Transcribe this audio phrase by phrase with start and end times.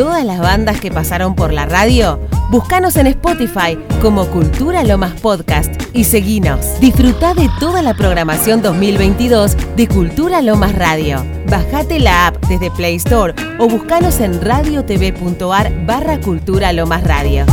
[0.00, 2.18] todas las bandas que pasaron por la radio?
[2.50, 6.80] Búscanos en Spotify como Cultura Lomas Podcast y seguinos.
[6.80, 11.22] Disfruta de toda la programación 2022 de Cultura Lomas Radio.
[11.50, 17.44] Bajate la app desde Play Store o búscanos en radiotv.ar barra Cultura Lomas Radio.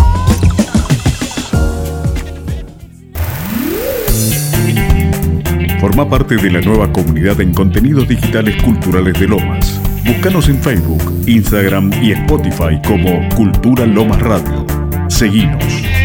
[5.82, 9.77] Forma parte de la nueva comunidad en contenidos digitales culturales de Lomas.
[10.08, 14.66] Búscanos en Facebook, Instagram y Spotify como Cultura Lomas Radio.
[15.10, 15.97] Seguinos.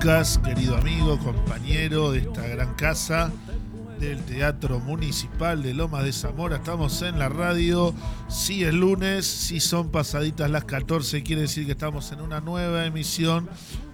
[0.00, 3.30] Lucas, querido amigo, compañero de esta gran casa
[3.98, 6.56] del Teatro Municipal de Lomas de Zamora.
[6.56, 7.92] Estamos en la radio.
[8.26, 12.86] Si es lunes, si son pasaditas las 14, quiere decir que estamos en una nueva
[12.86, 13.46] emisión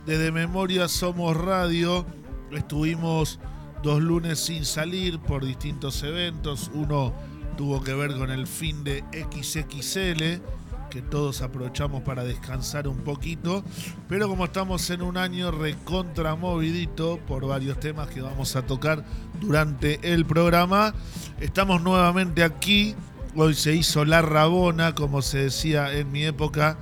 [0.07, 2.07] de De Memoria Somos Radio.
[2.53, 3.41] Estuvimos
[3.83, 6.71] dos lunes sin salir por distintos eventos.
[6.73, 7.13] Uno
[7.57, 10.41] tuvo que ver con el fin de XXL
[10.89, 13.65] que todos aprovechamos para descansar un poquito,
[14.09, 19.05] pero como estamos en un año recontra movidito por varios temas que vamos a tocar
[19.41, 20.95] durante el programa,
[21.41, 22.95] estamos nuevamente aquí.
[23.35, 26.79] Hoy se hizo la Rabona, como se decía en mi época,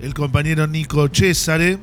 [0.00, 1.78] el compañero Nico Césare.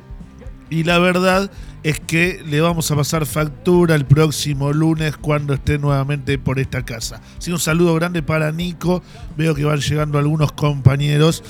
[0.70, 1.50] Y la verdad
[1.82, 6.84] es que le vamos a pasar factura el próximo lunes cuando esté nuevamente por esta
[6.84, 7.20] casa.
[7.46, 9.02] Un saludo grande para Nico.
[9.36, 11.42] Veo que van llegando algunos compañeros.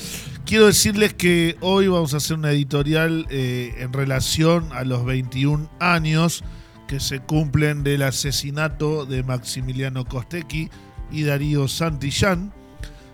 [0.45, 5.71] Quiero decirles que hoy vamos a hacer una editorial eh, en relación a los 21
[5.79, 6.43] años
[6.89, 10.69] que se cumplen del asesinato de Maximiliano Costecchi
[11.11, 12.53] y Darío Santillán,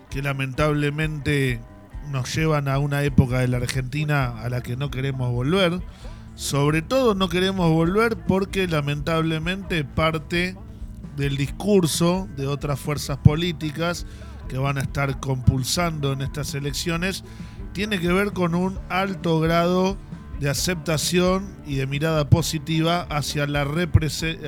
[0.09, 1.61] que lamentablemente
[2.09, 5.81] nos llevan a una época de la Argentina a la que no queremos volver.
[6.35, 10.55] Sobre todo no queremos volver porque lamentablemente parte
[11.17, 14.05] del discurso de otras fuerzas políticas
[14.47, 17.23] que van a estar compulsando en estas elecciones
[17.73, 19.97] tiene que ver con un alto grado
[20.39, 23.67] de aceptación y de mirada positiva hacia la,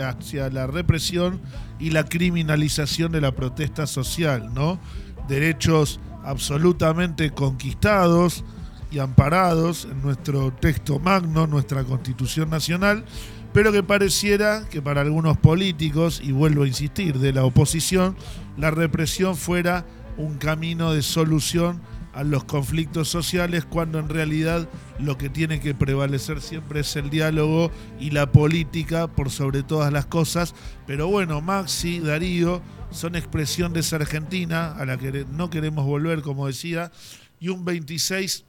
[0.08, 1.42] hacia la represión
[1.80, 4.80] y la criminalización de la protesta social, ¿no?
[5.28, 8.44] Derechos absolutamente conquistados
[8.92, 13.06] y amparados en nuestro texto magno, nuestra Constitución Nacional,
[13.54, 18.16] pero que pareciera que para algunos políticos, y vuelvo a insistir, de la oposición,
[18.58, 19.86] la represión fuera
[20.18, 21.82] un camino de solución
[22.14, 24.68] a los conflictos sociales cuando en realidad
[25.00, 29.94] lo que tiene que prevalecer siempre es el diálogo y la política por sobre todas
[29.94, 30.54] las cosas.
[30.86, 32.62] Pero bueno, Maxi, Darío
[32.92, 36.92] son expresión de esa Argentina a la que no queremos volver, como decía,
[37.40, 38.44] y un 26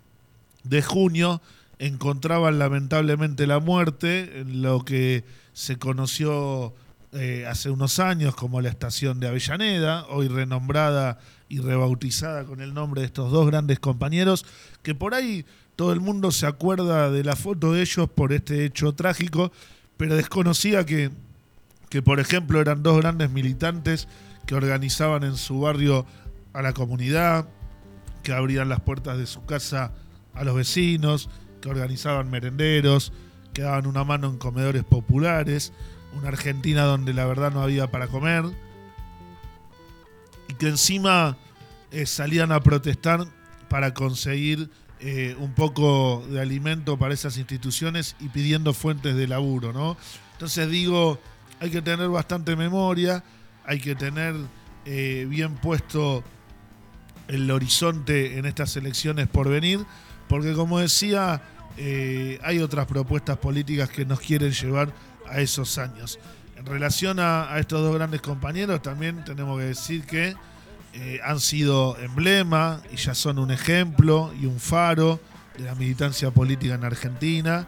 [0.64, 1.40] de junio
[1.78, 6.74] encontraban lamentablemente la muerte en lo que se conoció
[7.12, 12.72] eh, hace unos años como la estación de Avellaneda, hoy renombrada y rebautizada con el
[12.72, 14.46] nombre de estos dos grandes compañeros,
[14.82, 15.44] que por ahí
[15.76, 19.52] todo el mundo se acuerda de la foto de ellos por este hecho trágico,
[19.96, 21.10] pero desconocía que,
[21.90, 24.08] que por ejemplo eran dos grandes militantes
[24.46, 26.06] que organizaban en su barrio
[26.52, 27.48] a la comunidad,
[28.22, 29.92] que abrían las puertas de su casa
[30.34, 31.28] a los vecinos,
[31.60, 33.12] que organizaban merenderos,
[33.52, 35.72] que daban una mano en comedores populares,
[36.16, 38.44] una Argentina donde la verdad no había para comer,
[40.48, 41.36] y que encima
[41.90, 43.26] eh, salían a protestar
[43.68, 49.72] para conseguir eh, un poco de alimento para esas instituciones y pidiendo fuentes de laburo,
[49.72, 49.96] ¿no?
[50.32, 51.18] Entonces digo,
[51.60, 53.24] hay que tener bastante memoria,
[53.64, 54.34] hay que tener
[54.84, 56.24] eh, bien puesto
[57.28, 59.80] el horizonte en estas elecciones por venir,
[60.28, 61.42] porque como decía,
[61.76, 64.92] eh, hay otras propuestas políticas que nos quieren llevar
[65.28, 66.18] a esos años.
[66.56, 70.36] En relación a, estos dos grandes compañeros, también tenemos que decir que
[70.94, 75.18] eh, han sido emblema y ya son un ejemplo y un faro
[75.56, 77.66] de la militancia política en Argentina.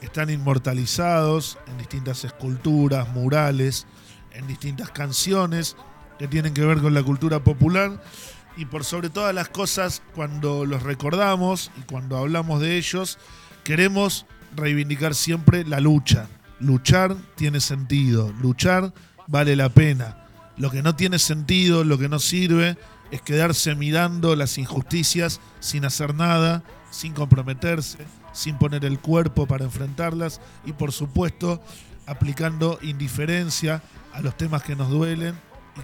[0.00, 3.86] Están inmortalizados en distintas esculturas, murales,
[4.34, 5.76] en distintas canciones
[6.18, 8.02] que tienen que ver con la cultura popular.
[8.56, 13.18] Y por sobre todas las cosas, cuando los recordamos y cuando hablamos de ellos,
[13.64, 16.28] queremos reivindicar siempre la lucha.
[16.60, 18.92] Luchar tiene sentido, luchar
[19.26, 20.18] vale la pena.
[20.56, 22.76] Lo que no tiene sentido, lo que no sirve,
[23.10, 27.98] es quedarse mirando las injusticias sin hacer nada, sin comprometerse,
[28.32, 31.62] sin poner el cuerpo para enfrentarlas y por supuesto
[32.06, 33.82] aplicando indiferencia
[34.12, 35.34] a los temas que nos duelen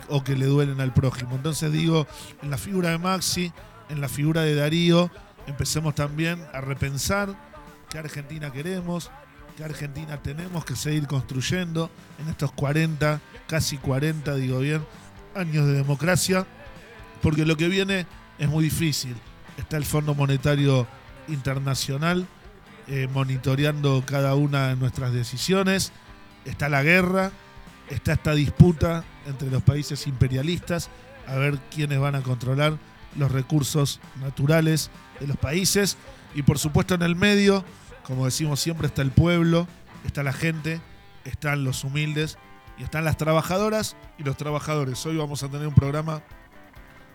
[0.08, 1.36] o que le duelen al prójimo.
[1.36, 2.06] Entonces digo,
[2.42, 3.52] en la figura de Maxi,
[3.88, 5.10] en la figura de Darío,
[5.46, 7.34] empecemos también a repensar
[7.88, 9.10] qué Argentina queremos,
[9.56, 14.84] qué Argentina tenemos que seguir construyendo en estos 40, casi 40, digo bien,
[15.34, 16.46] años de democracia,
[17.22, 18.06] porque lo que viene
[18.38, 19.16] es muy difícil.
[19.56, 20.86] Está el Fondo Monetario
[21.28, 22.26] Internacional
[22.90, 25.92] eh, monitoreando cada una de nuestras decisiones,
[26.46, 27.32] está la guerra,
[27.90, 30.90] está esta disputa entre los países imperialistas
[31.26, 32.78] a ver quiénes van a controlar
[33.16, 34.90] los recursos naturales
[35.20, 35.96] de los países
[36.34, 37.64] y por supuesto en el medio,
[38.04, 39.66] como decimos siempre, está el pueblo,
[40.04, 40.80] está la gente,
[41.24, 42.38] están los humildes
[42.78, 45.04] y están las trabajadoras y los trabajadores.
[45.06, 46.22] Hoy vamos a tener un programa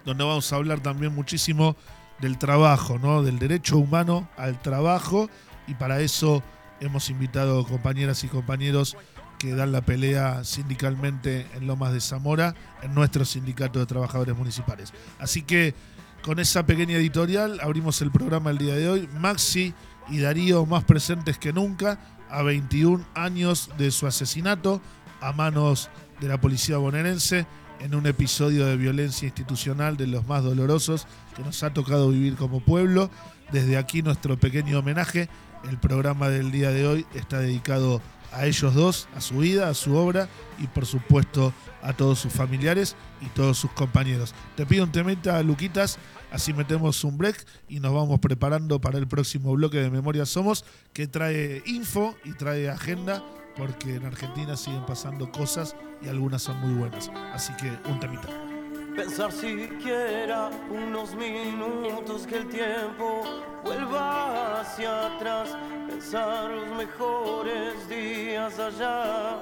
[0.05, 1.75] donde vamos a hablar también muchísimo
[2.19, 3.23] del trabajo, ¿no?
[3.23, 5.29] del derecho humano al trabajo
[5.67, 6.43] y para eso
[6.79, 8.97] hemos invitado compañeras y compañeros
[9.43, 14.93] que dan la pelea sindicalmente en Lomas de Zamora, en nuestro sindicato de trabajadores municipales.
[15.19, 15.75] Así que
[16.21, 19.09] con esa pequeña editorial abrimos el programa el día de hoy.
[19.19, 19.73] Maxi
[20.09, 21.99] y Darío más presentes que nunca,
[22.29, 24.81] a 21 años de su asesinato
[25.19, 25.89] a manos
[26.21, 27.45] de la policía bonaerense
[27.81, 31.05] en un episodio de violencia institucional de los más dolorosos
[31.35, 33.11] que nos ha tocado vivir como pueblo.
[33.51, 35.27] Desde aquí nuestro pequeño homenaje.
[35.69, 38.01] El programa del día de hoy está dedicado
[38.33, 40.27] a ellos dos, a su vida, a su obra
[40.59, 44.33] y por supuesto a todos sus familiares y todos sus compañeros.
[44.55, 45.97] Te pido un temita, Luquitas,
[46.31, 50.65] así metemos un break y nos vamos preparando para el próximo bloque de Memoria Somos,
[50.93, 53.23] que trae info y trae agenda,
[53.55, 57.11] porque en Argentina siguen pasando cosas y algunas son muy buenas.
[57.33, 58.52] Así que un temita
[58.95, 63.23] pensar siquiera unos minutos que el tiempo
[63.63, 65.57] vuelva hacia atrás,
[65.87, 69.39] pensar los mejores días allá,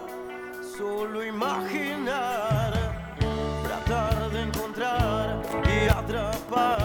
[0.77, 2.74] solo imaginar,
[3.63, 6.81] tratar de encontrar y atrapar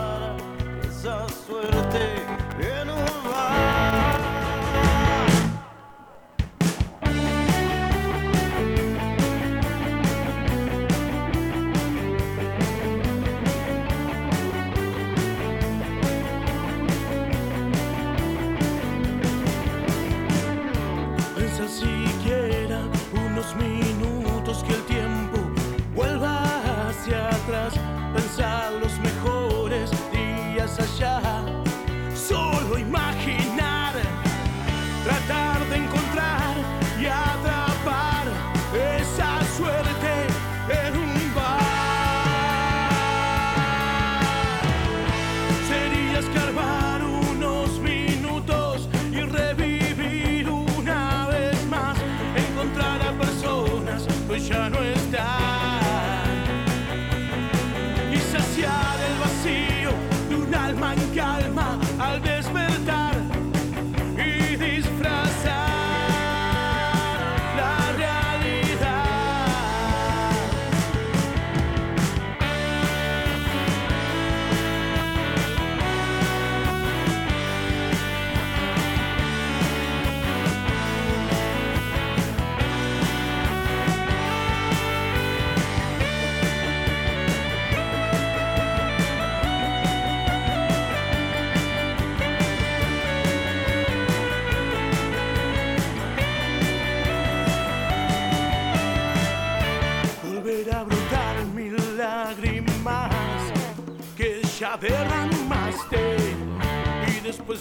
[28.41, 29.06] a los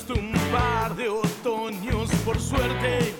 [0.09, 3.14] un par de otoños por suerte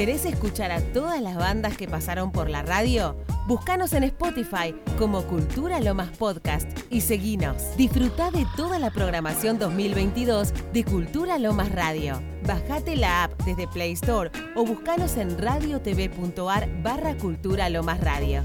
[0.00, 3.18] ¿Querés escuchar a todas las bandas que pasaron por la radio?
[3.46, 7.76] Búscanos en Spotify como Cultura Lomas Podcast y seguinos.
[7.76, 12.18] Disfruta de toda la programación 2022 de Cultura Lomas Radio.
[12.46, 18.40] Bajate la app desde Play Store o búscanos en radiotv.ar barra Cultura Lomas Radio.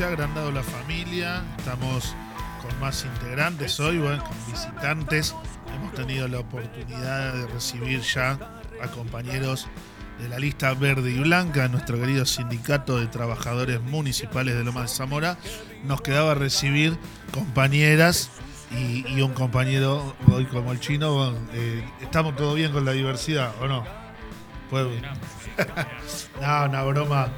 [0.00, 2.16] Se ha agrandado la familia, estamos
[2.62, 5.34] con más integrantes hoy, bueno, con visitantes.
[5.76, 8.38] Hemos tenido la oportunidad de recibir ya
[8.82, 9.68] a compañeros
[10.18, 14.88] de la lista verde y blanca, nuestro querido sindicato de trabajadores municipales de Loma de
[14.88, 15.36] Zamora.
[15.84, 16.96] Nos quedaba recibir
[17.30, 18.30] compañeras
[18.70, 21.12] y, y un compañero hoy como el chino.
[21.12, 23.84] Bueno, eh, ¿Estamos todo bien con la diversidad o no?
[24.70, 24.86] Pues-
[26.40, 27.28] no, una broma.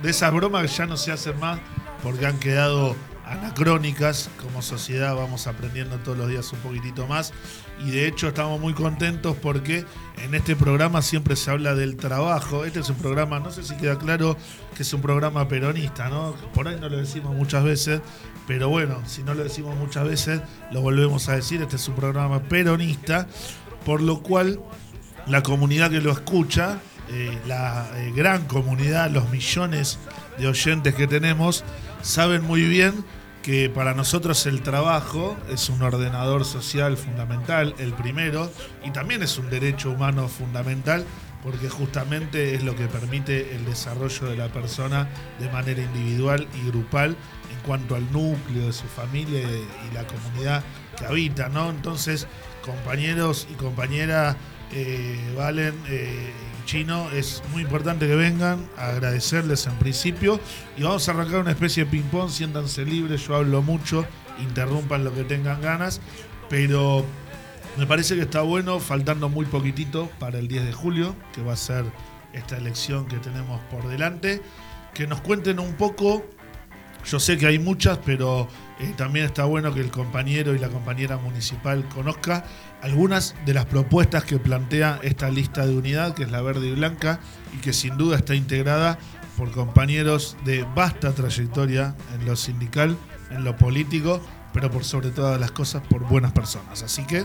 [0.00, 1.60] De esas bromas que ya no se hacen más
[2.02, 4.30] porque han quedado anacrónicas.
[4.42, 7.32] Como sociedad vamos aprendiendo todos los días un poquitito más.
[7.84, 9.84] Y de hecho estamos muy contentos porque
[10.22, 12.64] en este programa siempre se habla del trabajo.
[12.64, 14.36] Este es un programa, no sé si queda claro
[14.76, 16.34] que es un programa peronista, ¿no?
[16.54, 18.00] Por ahí no lo decimos muchas veces.
[18.46, 20.40] Pero bueno, si no lo decimos muchas veces,
[20.70, 21.62] lo volvemos a decir.
[21.62, 23.26] Este es un programa peronista.
[23.84, 24.60] Por lo cual
[25.26, 26.78] la comunidad que lo escucha,
[27.10, 29.98] eh, la eh, gran comunidad, los millones
[30.38, 31.64] de oyentes que tenemos,
[32.02, 33.04] saben muy bien
[33.42, 38.50] que para nosotros el trabajo es un ordenador social fundamental, el primero,
[38.84, 41.04] y también es un derecho humano fundamental,
[41.42, 45.08] porque justamente es lo que permite el desarrollo de la persona
[45.40, 47.16] de manera individual y grupal
[47.52, 50.62] en cuanto al núcleo de su familia y, la comunidad
[50.96, 51.70] que habita, ¿no?
[51.70, 52.28] Entonces,
[52.64, 54.36] compañeros y compañeras,
[54.72, 56.32] eh, Valen eh,
[56.64, 60.40] Chino, es muy importante que vengan, agradecerles en principio.
[60.76, 64.06] Y vamos a arrancar una especie de ping-pong, siéntanse libres, yo hablo mucho,
[64.40, 66.00] interrumpan lo que tengan ganas,
[66.48, 67.04] pero
[67.76, 71.54] me parece que está bueno, faltando muy poquitito para el 10 de julio, que va
[71.54, 71.84] a ser
[72.32, 74.42] esta elección que tenemos por delante,
[74.94, 76.24] que nos cuenten un poco,
[77.04, 78.48] yo sé que hay muchas, pero
[78.80, 82.44] eh, también está bueno que el compañero y la compañera municipal conozca
[82.82, 86.72] algunas de las propuestas que plantea esta lista de unidad, que es la verde y
[86.74, 87.20] blanca,
[87.54, 88.98] y que sin duda está integrada
[89.36, 92.96] por compañeros de vasta trayectoria en lo sindical,
[93.30, 94.20] en lo político,
[94.52, 96.82] pero por sobre todas las cosas por buenas personas.
[96.82, 97.24] Así que,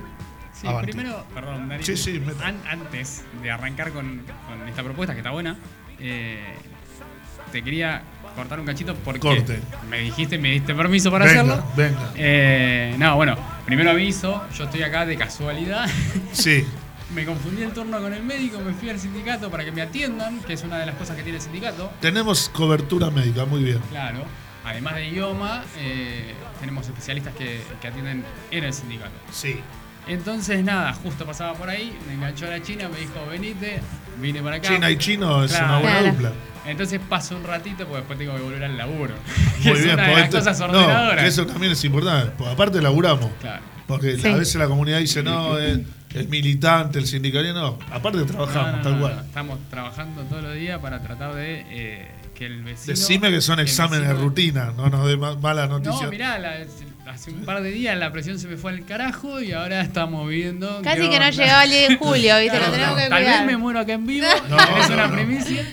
[0.53, 0.91] Sí, Avanti.
[0.93, 5.19] primero, perdón, Dani, Sí, sí, me- an- antes de arrancar con, con esta propuesta que
[5.19, 5.55] está buena,
[5.99, 6.43] eh,
[7.51, 8.01] te quería
[8.37, 9.59] cortar un cachito porque Corte.
[9.89, 11.63] me dijiste, me diste permiso para venga, hacerlo.
[11.75, 12.11] venga.
[12.15, 15.89] Eh, no, bueno, primero aviso, yo estoy acá de casualidad.
[16.31, 16.63] Sí,
[17.15, 20.39] me confundí el turno con el médico, me fui al sindicato para que me atiendan,
[20.41, 21.91] que es una de las cosas que tiene el sindicato.
[21.99, 23.79] tenemos cobertura médica, muy bien.
[23.89, 24.23] Claro.
[24.63, 29.13] Además de idioma, eh, tenemos especialistas que, que atienden en el sindicato.
[29.31, 29.61] Sí.
[30.07, 33.79] Entonces, nada, justo pasaba por ahí, me enganchó la China, me dijo, venite,
[34.21, 34.67] vine para acá.
[34.69, 35.65] China y chino es Claro.
[35.67, 36.13] una buena Claro.
[36.13, 36.31] dupla.
[36.65, 39.13] Entonces paso un ratito porque después tengo que volver al laburo.
[39.63, 41.25] Muy es bien, una de las esto- cosas ordenadoras.
[41.25, 42.31] eso también es importante.
[42.37, 43.29] Porque aparte laburamos.
[43.39, 43.61] Claro.
[43.87, 44.27] Porque Sí.
[44.27, 45.85] a veces la comunidad dice, no, el
[46.29, 47.79] militante, el sindicalista, no.
[47.91, 49.15] Aparte trabajamos, No, no, tal cual.
[49.15, 49.21] no.
[49.21, 52.97] Estamos trabajando todos los días para tratar de eh, que el vecino.
[52.97, 56.01] Decime que son exámenes de rutina, no nos dé ma- malas noticias.
[56.03, 56.57] No, mirá, la-
[57.07, 60.27] hace un par de días la presión se me fue al carajo y ahora estamos
[60.29, 60.81] viendo.
[60.81, 61.29] Casi que no onda.
[61.31, 62.57] llegaba el 10 de julio, ¿viste?
[62.57, 63.03] Claro, Lo tenemos no.
[63.03, 65.13] que Tal vez me muero acá en vivo, No, es no, una no.
[65.13, 65.65] primicia.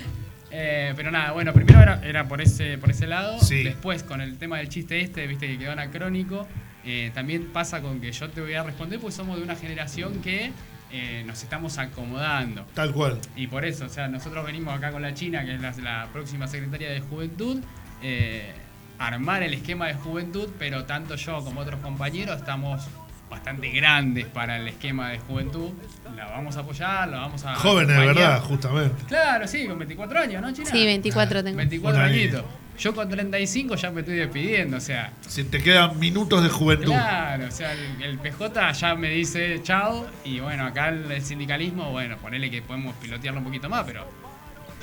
[0.57, 3.41] Eh, pero nada, bueno, primero era, era por ese por ese lado.
[3.41, 3.65] Sí.
[3.65, 6.47] Después, con el tema del chiste este, viste que quedó anacrónico.
[6.85, 10.21] eh, también pasa con que yo te voy a responder, pues somos de una generación
[10.23, 10.53] que
[10.93, 12.65] eh, nos estamos acomodando.
[12.75, 13.19] Tal cual.
[13.35, 16.09] Y por eso, o sea, nosotros venimos acá con la China, que es la, la
[16.13, 17.59] próxima secretaria de Juventud,
[18.03, 18.53] eh,
[18.99, 22.83] armar el esquema de juventud, pero tanto yo como otros compañeros estamos
[23.31, 25.71] bastante grandes para el esquema de juventud.
[26.17, 27.55] La vamos a apoyar, la vamos a.
[27.57, 28.31] Jóvenes, de acompañar.
[28.31, 29.05] verdad, justamente.
[29.09, 30.71] Claro, sí, con 24 años, ¿no, China?
[30.71, 31.57] Sí, 24 tengo.
[31.57, 32.45] 24 Un añitos.
[32.77, 35.13] Yo con 35 ya me estoy despidiendo, o sea.
[35.21, 36.87] Si te quedan minutos de juventud.
[36.93, 41.23] Claro, o sea, el, el PJ ya me dice chao y bueno, acá el, el
[41.23, 44.05] sindicalismo, bueno, ponele que podemos pilotearlo un poquito más, pero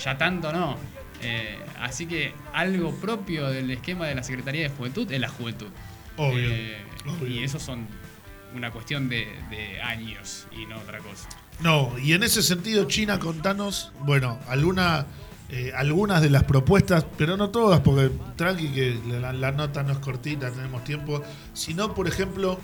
[0.02, 0.78] ya tanto no.
[1.24, 5.68] Eh, así que algo propio del esquema de la Secretaría de Juventud es la juventud.
[6.18, 7.28] Obvio, Eh, obvio.
[7.28, 7.88] Y esos son
[8.56, 11.30] una cuestión de, de años y no otra cosa.
[11.62, 15.06] No, y en ese sentido, China, contanos, bueno, alguna,
[15.50, 19.92] eh, algunas de las propuestas, pero no todas, porque tranqui que la, la nota no
[19.94, 21.22] es cortita, tenemos tiempo,
[21.54, 22.60] sino, por ejemplo,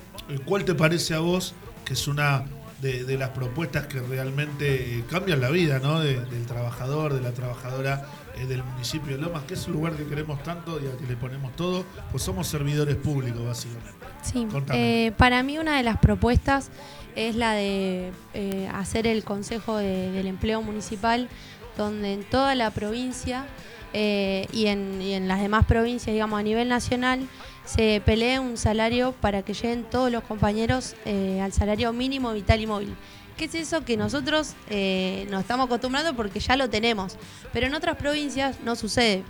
[0.45, 1.53] ¿cuál te parece a vos
[1.85, 2.43] que es una
[2.81, 5.99] de, de las propuestas que realmente cambian la vida, ¿no?
[5.99, 8.05] De- del trabajador, de la trabajadora
[8.45, 11.15] del municipio de Lomas, que es un lugar que queremos tanto y al que le
[11.17, 13.91] ponemos todo, pues somos servidores públicos, básicamente.
[14.21, 16.69] Sí, eh, para mí una de las propuestas
[17.15, 21.29] es la de eh, hacer el Consejo de- del Empleo Municipal,
[21.77, 23.45] donde en toda la provincia
[23.93, 27.27] eh, y, en, y en las demás provincias, digamos a nivel nacional,
[27.65, 32.61] se pelee un salario para que lleguen todos los compañeros eh, al salario mínimo vital
[32.61, 32.95] y móvil.
[33.37, 37.17] ¿Qué es eso que nosotros eh, nos estamos acostumbrando porque ya lo tenemos?
[37.53, 39.23] Pero en otras provincias no sucede.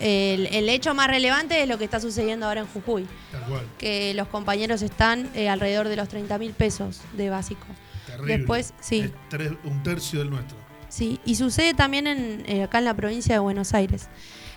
[0.00, 3.62] El, el hecho más relevante es lo que está sucediendo ahora en Jujuy Tal cual.
[3.78, 7.64] que los compañeros están eh, alrededor de los 30 mil pesos de básico.
[8.06, 8.38] Terrible.
[8.38, 9.00] Después, sí.
[9.00, 10.56] Es tres- un tercio del nuestro.
[10.88, 14.08] Sí, y sucede también en, eh, acá en la provincia de Buenos Aires.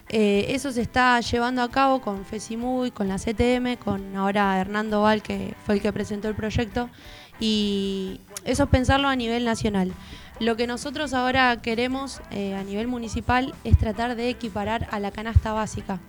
[0.10, 5.02] Eh, eso se está llevando a cabo con FESIMUY, con la CTM, con ahora Hernando
[5.02, 6.90] Val, que fue el que presentó el proyecto,
[7.40, 9.92] y eso es pensarlo a nivel nacional.
[10.40, 15.12] Lo que nosotros ahora queremos eh, a nivel municipal es tratar de equiparar a la
[15.12, 16.00] canasta básica,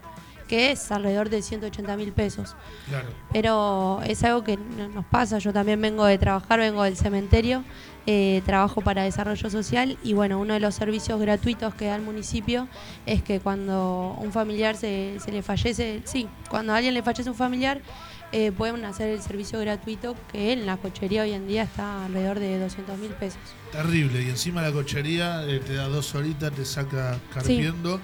[0.48, 2.56] que es alrededor de 180 mil pesos.
[2.88, 3.08] Claro.
[3.32, 5.38] pero es algo que no- nos pasa.
[5.38, 7.64] Yo también vengo de trabajar, vengo del cementerio,
[8.06, 12.02] eh, trabajo para desarrollo social y bueno, uno de los servicios gratuitos que da el
[12.02, 12.66] municipio
[13.04, 17.28] es que cuando un familiar se, se le fallece, sí, cuando a alguien le fallece
[17.28, 17.80] un familiar,
[18.32, 22.38] eh, pueden hacer el servicio gratuito que en la cochería hoy en día está alrededor
[22.38, 23.40] de 200 mil pesos.
[23.72, 24.22] Terrible.
[24.22, 28.00] Y encima la cochería eh, te da dos horitas, te saca carpiendo.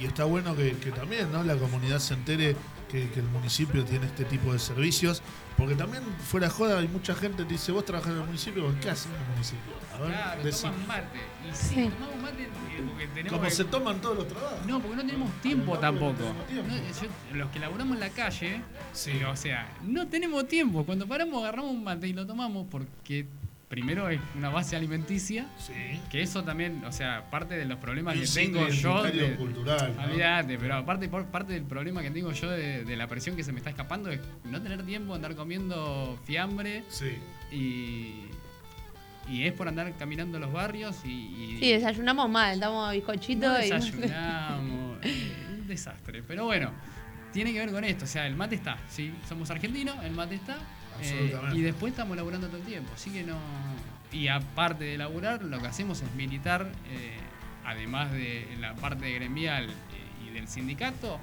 [0.00, 1.42] Y está bueno que, que también ¿no?
[1.44, 2.56] la comunidad se entere
[2.88, 5.22] que, que el municipio tiene este tipo de servicios.
[5.56, 8.26] Porque también, fuera de joda, hay mucha gente que te dice, vos trabajás en el
[8.26, 9.72] municipio, ¿qué haces en el municipio?
[9.94, 11.18] A ver, Claro, toman mate.
[11.50, 11.90] Y sí, Sí.
[11.90, 12.48] tomamos mate eh,
[12.90, 14.66] porque tenemos Como que- se toman todos los trabajos.
[14.66, 16.12] No, porque no tenemos tiempo No, tampoco.
[16.12, 16.68] no tenemos tiempo.
[16.68, 18.60] No, yo- los que laburamos en la calle,
[18.92, 19.12] Sí.
[19.12, 20.84] eh, o sea, no tenemos tiempo.
[20.84, 23.26] Cuando paramos, agarramos un mate y lo tomamos porque
[23.68, 25.72] primero es una base alimenticia, Sí.
[26.10, 29.02] que eso también, o sea, parte de los problemas que tengo yo.
[29.02, 29.94] de- cultural.
[29.96, 30.58] ¿no?
[30.60, 33.52] Pero aparte por parte del problema que tengo yo de, de la presión que se
[33.52, 37.12] me está escapando es no tener tiempo, andar comiendo fiambre Sí.
[37.50, 38.26] y,
[39.28, 43.58] y es por andar caminando los barrios y, y- Sí, desayunamos mal, damos bizcochito no
[43.58, 43.62] y...
[43.70, 44.98] desayunamos.
[45.02, 46.22] eh, un desastre.
[46.22, 46.70] Pero bueno,
[47.32, 48.04] tiene que ver con esto.
[48.04, 49.12] O sea, el mate está, ¿sí?
[49.28, 50.56] Somos argentinos, el mate está.
[51.02, 52.90] Eh, y después estamos laburando todo el tiempo.
[52.94, 53.38] Así que no.
[54.12, 57.18] Y aparte de laburar, lo que hacemos es militar, eh,
[57.64, 61.18] además de en la parte gremial eh, y del sindicato,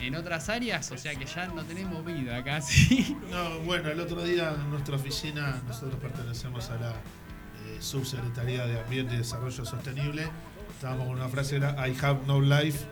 [0.00, 0.90] en otras áreas.
[0.90, 3.16] O sea que ya no tenemos vida casi.
[3.30, 8.80] No, bueno, el otro día en nuestra oficina, nosotros pertenecemos a la eh, Subsecretaría de
[8.80, 10.28] Ambiente y Desarrollo Sostenible.
[10.70, 12.84] Estábamos con una frase, era I have no life.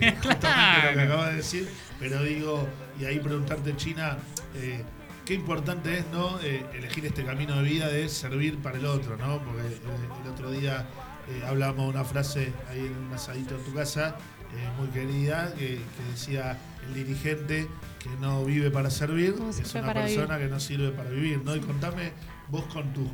[0.00, 1.68] eh, Justamente lo que acabas de decir.
[2.00, 2.66] Pero digo,
[2.98, 4.16] y ahí preguntarte, China,
[4.54, 4.82] eh,
[5.26, 9.16] qué importante es no Eh, elegir este camino de vida de servir para el otro,
[9.16, 9.42] ¿no?
[9.42, 10.86] Porque eh, el otro día
[11.28, 14.16] eh, hablábamos de una frase ahí en un asadito en tu casa,
[14.54, 17.66] eh, muy querida, que, que decía el dirigente
[17.98, 21.56] que no vive para servir No es una persona que no sirve para vivir, ¿no?
[21.56, 22.12] Y contame,
[22.48, 23.08] vos con tus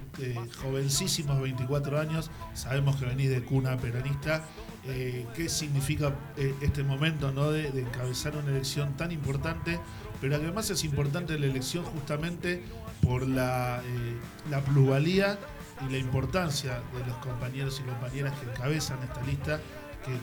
[0.61, 4.45] jovencísimos 24 años, sabemos que venís de cuna peronista,
[4.85, 6.13] ¿qué significa
[6.61, 7.51] este momento, ¿no?
[7.51, 9.81] De, de encabezar una elección tan importante,
[10.23, 12.63] pero además es importante la elección justamente
[13.03, 14.17] por la, eh,
[14.49, 15.37] la plusvalía
[15.85, 19.61] y la importancia de los compañeros y compañeras que encabezan esta lista,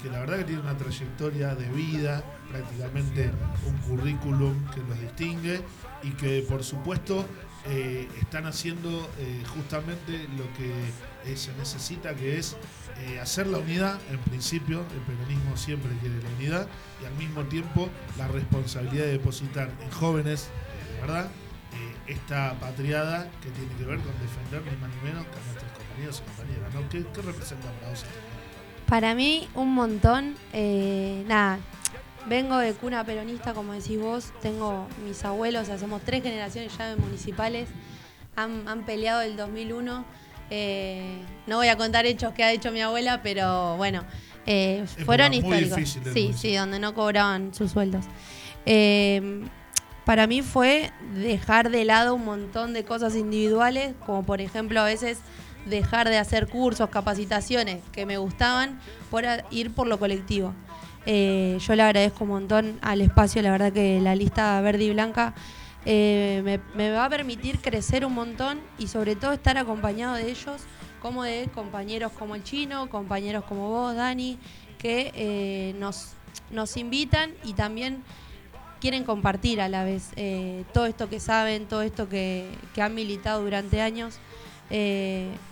[0.02, 3.30] que, la verdad que tiene una trayectoria de vida, prácticamente
[3.68, 5.60] un currículum que los distingue
[6.02, 7.26] y que por supuesto
[7.68, 12.56] eh, están haciendo eh, justamente lo que se necesita, que es
[13.00, 16.68] eh, hacer la unidad, en principio, el peronismo siempre quiere la unidad,
[17.02, 20.50] y al mismo tiempo la responsabilidad de depositar en jóvenes,
[20.94, 21.26] de verdad,
[21.74, 25.46] eh, esta patriada que tiene que ver con defender ni más ni menos que a
[25.46, 26.74] nuestros compañeros y compañeras.
[26.74, 26.90] ¿no?
[26.90, 28.06] ¿Qué, representa para vos?
[28.88, 30.36] Para mí, un montón.
[30.52, 31.60] eh, nada,
[32.28, 34.34] vengo de cuna peronista, como decís vos.
[34.42, 37.70] Tengo mis abuelos, somos tres generaciones ya de municipales.
[38.36, 40.06] Han, han peleado el 2001.
[40.50, 44.04] Eh, no voy a contar hechos que ha hecho mi abuela, pero bueno,
[44.46, 46.00] eh, fueron históricos.
[46.14, 48.06] Sí, sí, donde no cobraban sus sueldos.
[48.66, 49.42] Eh,
[50.06, 54.86] para mí fue dejar de lado un montón de cosas individuales, como por ejemplo a
[54.86, 55.20] veces
[55.66, 58.80] dejar de hacer cursos, capacitaciones que me gustaban
[59.12, 60.54] por ir por lo colectivo.
[61.06, 65.34] Yo le agradezco un montón al espacio, la verdad que la lista verde y blanca
[65.86, 70.62] eh, me, va a permitir crecer un montón y sobre todo estar acompañado de ellos,
[71.02, 74.38] como de compañeros como el chino, compañeros como vos, Dani,
[74.78, 76.14] que eh, nos,
[76.52, 78.04] nos invitan y también
[78.82, 82.94] quieren compartir a la vez eh, todo esto que saben, todo esto que, que han
[82.96, 84.20] militado durante años.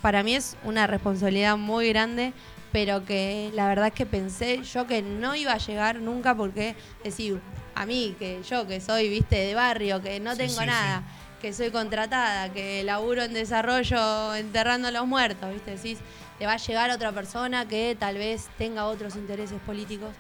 [0.02, 2.34] Para mí es una responsabilidad muy grande,
[2.72, 6.76] pero que la verdad es que pensé yo que no iba a llegar nunca porque
[7.04, 7.42] decir,
[7.82, 11.04] a mí, que yo que soy, viste, de barrio, que no Sí, tengo sí, nada,
[11.42, 16.00] que soy contratada, que laburo en desarrollo enterrando a los muertos, viste, decís,
[16.40, 20.16] le va a llegar otra persona que tal vez tenga otros intereses políticos.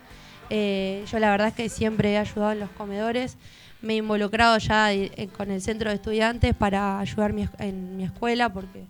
[0.49, 3.37] Eh, yo la verdad es que siempre he ayudado en los comedores.
[3.81, 8.03] Me he involucrado ya eh, con el centro de estudiantes para ayudar mi en mi
[8.05, 8.85] escuela porque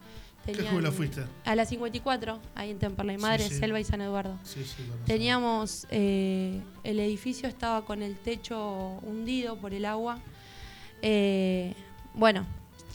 [0.48, 1.22] ¿Qué tenían- escuela fuiste?
[1.46, 3.56] A la 54, ahí en Temperley, Madre, sí.
[3.60, 4.38] Selva y San Eduardo.
[4.44, 4.66] Sí.
[5.06, 10.20] Teníamos, eh, el edificio estaba con el techo hundido por el agua.
[11.02, 11.74] Eh,
[12.14, 12.46] bueno,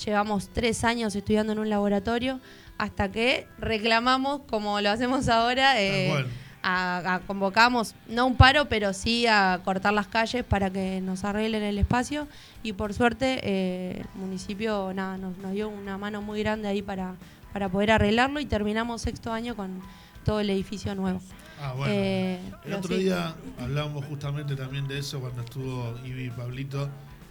[0.05, 2.41] llevamos tres años estudiando en un laboratorio
[2.79, 6.27] hasta que reclamamos, como lo hacemos ahora, eh,
[6.65, 11.25] a, a- convocamos, no un paro, pero sí a cortar las calles para que nos
[11.25, 12.27] arreglen el espacio.
[12.63, 16.83] Y por suerte, eh, el municipio nada, nos, nos dio una mano muy grande ahí
[16.83, 17.15] para,
[17.53, 19.81] para poder arreglarlo y terminamos sexto año con
[20.25, 21.21] todo el edificio nuevo.
[21.61, 21.93] Ah, bueno.
[21.95, 23.05] Eh, el otro sí.
[23.05, 26.89] día hablábamos justamente también de eso cuando estuvo Ibi y Pablito,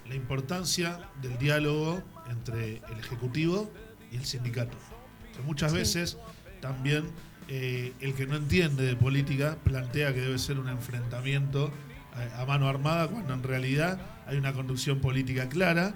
[0.08, 3.70] la importancia del diálogo entre el Ejecutivo
[4.12, 4.78] y el sindicato.
[5.36, 5.78] Que muchas Sí.
[5.78, 6.18] veces
[6.62, 7.06] también
[7.48, 11.72] eh, el que no entiende de política plantea que debe ser un enfrentamiento
[12.38, 15.94] a, a mano armada cuando en realidad hay una conducción política clara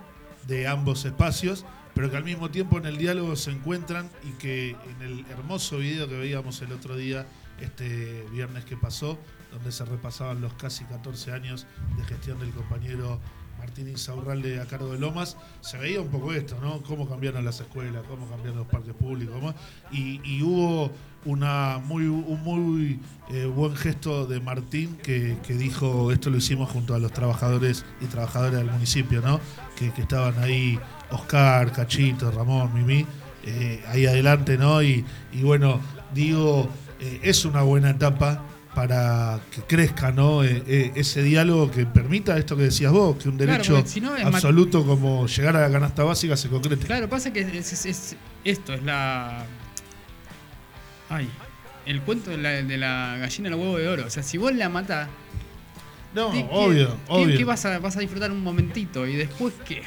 [0.47, 4.71] de ambos espacios, pero que al mismo tiempo en el diálogo se encuentran y que
[4.71, 7.25] en el hermoso video que veíamos el otro día,
[7.59, 9.17] este viernes que pasó,
[9.51, 11.65] donde se repasaban los casi 14 años
[11.97, 13.19] de gestión del compañero
[13.57, 16.81] Martín Insaurralde a cargo de Lomas, se veía un poco esto, ¿no?
[16.83, 19.55] Cómo cambiaron las escuelas, cómo cambiaron los parques públicos,
[19.91, 20.91] y, hubo
[21.23, 22.99] una muy, un muy
[23.31, 27.85] eh, buen gesto de Martín que, que dijo, esto lo hicimos junto a los trabajadores
[28.01, 29.39] y trabajadoras del municipio, ¿no?
[29.75, 30.77] Que estaban ahí,
[31.11, 33.05] Oscar, Cachito, Ramón, Mimi,
[33.45, 34.81] eh, ahí adelante, ¿no?
[34.81, 35.79] Y, y bueno,
[36.13, 40.43] digo, eh, es una buena etapa para que crezca, ¿no?
[40.43, 44.13] Eh, eh, ese diálogo que permita esto que decías vos, que un derecho si no
[44.13, 46.85] absoluto como llegar a la canasta básica se concrete.
[46.85, 49.45] Claro, pasa que es, es- es- esto es la.
[51.09, 51.29] Ay,
[51.85, 54.05] el cuento de la, de la gallina del huevo de oro.
[54.07, 55.07] O sea, si vos la matás,
[56.13, 57.37] No, ¿qué- obvio, qué- obvio.
[57.37, 59.05] ¿qué vas a, vas a disfrutar un momentito?
[59.07, 59.83] ¿Y después qué?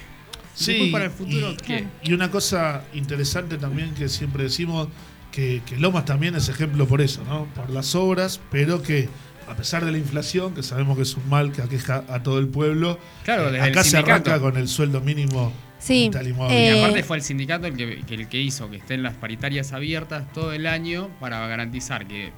[0.65, 1.55] Sí, después para el futuro,
[2.03, 4.89] y, una cosa interesante también que siempre decimos,
[5.33, 7.47] que, que Lomas también es ejemplo por eso, ¿no?
[7.55, 9.09] Por las obras, pero que
[9.49, 12.39] a pesar de la inflación, que sabemos que es un mal que aqueja a todo
[12.39, 14.31] el pueblo, Claro, eh, acá se sindicato.
[14.31, 18.03] arranca con el sueldo mínimo Sí, vital y Eh, aparte fue el sindicato el que,
[18.05, 22.33] que el que hizo que estén las paritarias abiertas todo el año para garantizar que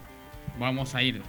[0.58, 1.22] vamos a ir,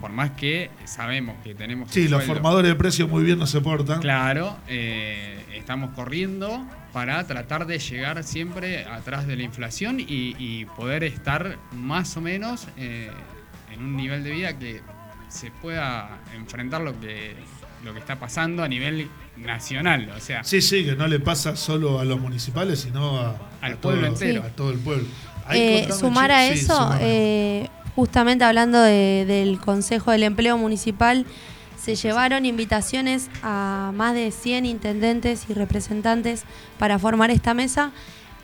[0.00, 3.60] por más que sabemos que tenemos Sí, los formadores de precios muy bien no se
[3.60, 4.00] portan.
[4.00, 10.66] Claro, eh, estamos corriendo para tratar de llegar siempre atrás de la inflación y, y
[10.76, 13.10] poder estar más o menos eh,
[13.72, 14.80] en un nivel de vida que
[15.28, 17.36] se pueda enfrentar lo que,
[17.84, 20.10] lo que está pasando a nivel nacional.
[20.16, 23.74] O sea, Sí, sí, que no le pasa solo a los municipales, sino a, Al
[23.74, 24.42] a pueblo todo, entero.
[24.42, 25.06] a todo el pueblo.
[25.52, 26.94] Eh, sumar a eso,
[27.96, 31.26] justamente hablando de- del Consejo del Empleo Municipal,
[31.82, 36.44] se llevaron invitaciones a más de 100 intendentes y representantes
[36.78, 37.90] para formar esta mesa.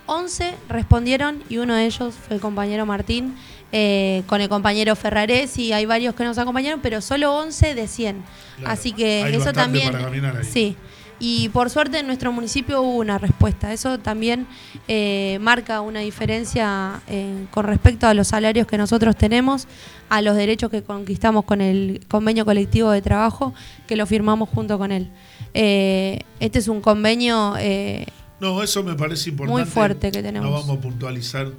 [0.07, 3.35] 11 respondieron y uno de ellos fue el compañero Martín,
[3.73, 7.89] eh, con el compañero Ferrares y hay varios que nos acompañaron, pero solo 11 de
[7.89, 8.23] 100.
[8.59, 9.93] Claro, Así que eso también...
[9.93, 10.07] para
[10.39, 10.45] ahí.
[10.45, 10.77] Sí.
[11.19, 13.73] Y por suerte en nuestro municipio hubo una respuesta.
[13.73, 14.47] Eso también
[14.87, 19.67] eh, marca una diferencia eh, con respecto a los salarios que nosotros tenemos,
[20.11, 23.55] a los derechos que conquistamos con el convenio colectivo de trabajo,
[23.87, 25.11] que lo firmamos junto con él.
[25.55, 28.07] Eh, este es un convenio eh,
[28.41, 29.63] No, eso me parece importante.
[29.63, 30.51] Muy fuerte que tenemos.
[30.51, 31.51] No vamos a puntualizar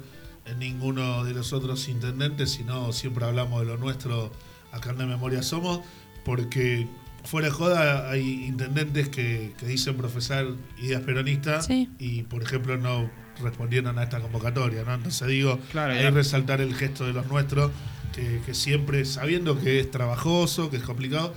[0.46, 4.30] en ninguno de los otros intendentes, sino siempre hablamos de lo nuestro
[4.70, 5.80] acá en De Memoria Somos,
[6.24, 6.86] porque
[7.30, 10.46] fuera de joda hay intendentes que, que dicen profesar
[10.80, 11.88] ideas peronistas Sí.
[11.98, 13.10] y, por ejemplo, no
[13.42, 14.82] respondieron a esta convocatoria.
[14.84, 14.94] ¿no?
[14.94, 16.10] Entonces digo, Claro, hay ya.
[16.10, 17.70] resaltar el gesto de los nuestros,
[18.14, 21.34] que, que siempre, sabiendo que es trabajoso, que es complicado,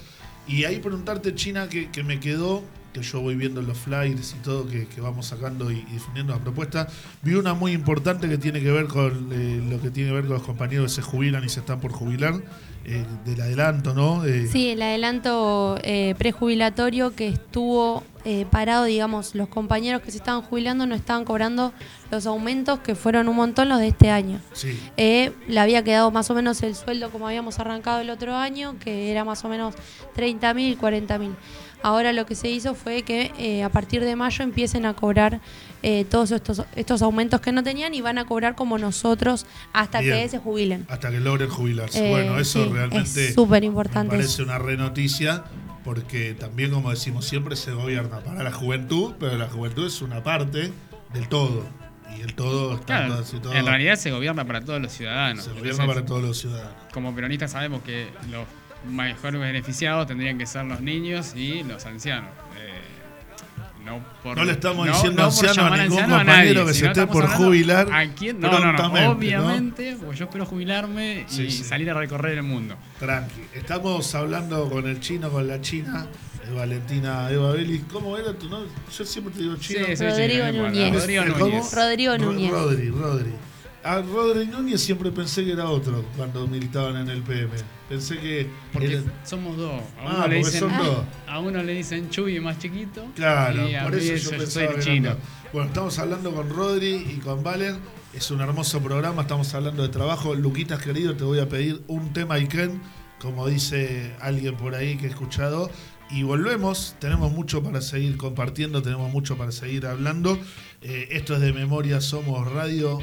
[0.48, 4.44] y ahí preguntarte, China, que, que me quedó, que yo voy viendo los flyers y
[4.44, 6.88] todo que, que vamos sacando y, y difundiendo la propuesta,
[7.22, 10.26] vi una muy importante que tiene que ver con eh, lo que tiene que ver
[10.26, 12.42] con los compañeros que se jubilan y se están por jubilar,
[12.84, 14.26] eh, del adelanto, ¿no?
[14.26, 15.78] Eh, Sí, el adelanto
[16.18, 18.04] prejubilatorio que estuvo
[18.50, 21.74] parado, digamos, los compañeros que se estaban jubilando no estaban cobrando
[22.12, 24.40] los aumentos que fueron un montón los de este año.
[24.54, 24.78] Sí.
[24.98, 29.12] Le había quedado más o menos el sueldo como habíamos arrancado el otro año, que
[29.12, 29.76] era más o menos
[30.16, 31.36] 30 mil, 40 mil.
[31.84, 35.39] Ahora lo que se hizo fue que eh, a partir de mayo empiecen a cobrar
[35.84, 40.00] eh, todos estos, estos aumentos que no tenían y van a cobrar como nosotros hasta
[40.02, 40.15] Bien.
[40.17, 40.86] que se jubilen.
[40.89, 42.06] Hasta que logren jubilarse.
[42.08, 44.44] Eh, bueno, eso sí, realmente es súper me importante parece eso.
[44.44, 45.44] una re noticia
[45.84, 50.22] porque también, como decimos siempre, se gobierna para la juventud, pero la juventud es una
[50.24, 50.72] parte
[51.13, 51.65] del todo.
[52.17, 53.54] Y el todo está Claro, todo así, todo.
[53.54, 55.46] en realidad se gobierna para todos los ciudadanos.
[55.46, 56.74] se Entonces, gobierna para todos los ciudadanos.
[56.94, 58.46] Como peronistas sabemos que los
[58.89, 62.30] mejor beneficiados tendrían que ser los niños y los ancianos.
[62.58, 62.80] Eh,
[63.86, 66.86] no, por- No le estamos no- diciendo no anciano a ningún anciano compañero que se
[66.88, 68.39] esté por jubilar ¿A quién?
[68.39, 72.76] No, no, obviamente, porque yo espero jubilarme y Sí, salir a recorrer el mundo.
[73.00, 73.41] Tranqui.
[73.54, 76.06] Estamos hablando con el chino, con la china,
[76.56, 77.82] Valentina Eva Vélez.
[77.91, 78.70] ¿Cómo era tu nombre?
[78.96, 79.86] Yo siempre te digo chino.
[79.96, 80.46] Sí, Rodrigo.
[80.52, 80.94] Núñez.
[80.94, 81.46] Rodrigo ¿Cómo?
[81.48, 81.74] Núñez.
[81.74, 82.52] Rodrigo Ro- Núñez.
[82.52, 83.32] Rodri, Rodri.
[83.84, 87.50] A Rodri Núñez siempre pensé que era otro cuando militaban en el PM.
[87.89, 88.48] Pensé que.
[88.72, 89.72] Porque era- somos dos.
[90.00, 91.06] A Ah, uno, le porque dicen, son dos.
[91.28, 93.06] a uno le dicen Chuy más chiquito.
[93.15, 95.15] Claro, y a por eso yo, soy pensaba el que chino.
[95.52, 97.80] Bueno, estamos hablando con Rodri y con Valen.
[98.13, 100.36] Es un hermoso programa, estamos hablando de trabajo.
[100.36, 102.82] Luquitas, querido, te voy a pedir un tema Iken,
[103.20, 105.72] como dice alguien por ahí que he escuchado.
[106.13, 110.38] Y volvemos, tenemos mucho para seguir compartiendo, tenemos mucho para seguir hablando.
[110.82, 113.00] Eh, esto es de Memoria Somos Radio.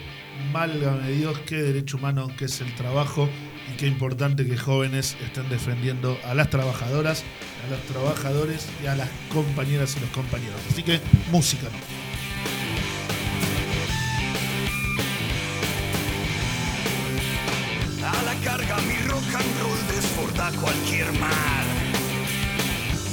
[0.52, 3.26] Málgame Dios, qué derecho humano que es el trabajo
[3.72, 7.24] y qué importante que jóvenes estén defendiendo a las trabajadoras,
[7.66, 10.60] a los trabajadores y a las compañeras y los compañeros.
[10.70, 11.00] Así que,
[11.32, 11.68] música.
[18.04, 21.77] A la carga mi rock and roll desborda cualquier mar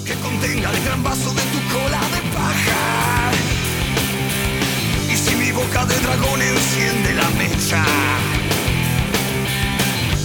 [0.06, 3.32] que contenga el gran vaso de tu cola de paja.
[5.12, 7.84] Y si mi boca de dragón enciende la mecha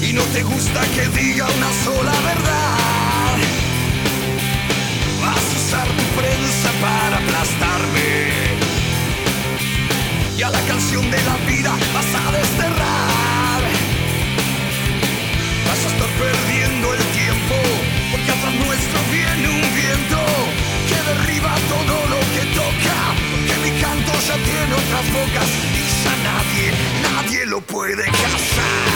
[0.03, 3.39] y no te gusta que diga una sola verdad,
[5.23, 8.11] vas a usar tu prensa para aplastarme
[10.37, 13.63] y a la canción de la vida vas a desterrar.
[15.67, 17.10] Vas a estar perdiendo el
[18.81, 20.19] nuestro viene un viento
[20.89, 22.97] que derriba todo lo que toca,
[23.31, 26.67] porque mi canto ya tiene otras bocas y ya nadie,
[27.03, 28.91] nadie lo puede cazar.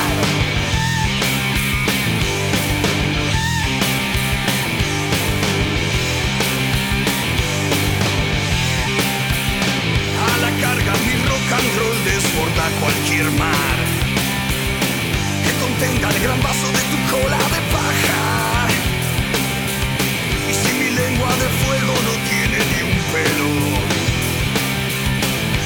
[10.24, 13.78] A la carga mi rock and roll desborda cualquier mar
[15.44, 18.53] que contenga el gran vaso de tu cola de paja.
[21.04, 23.50] Lengua de fuego no tiene ni un pelo,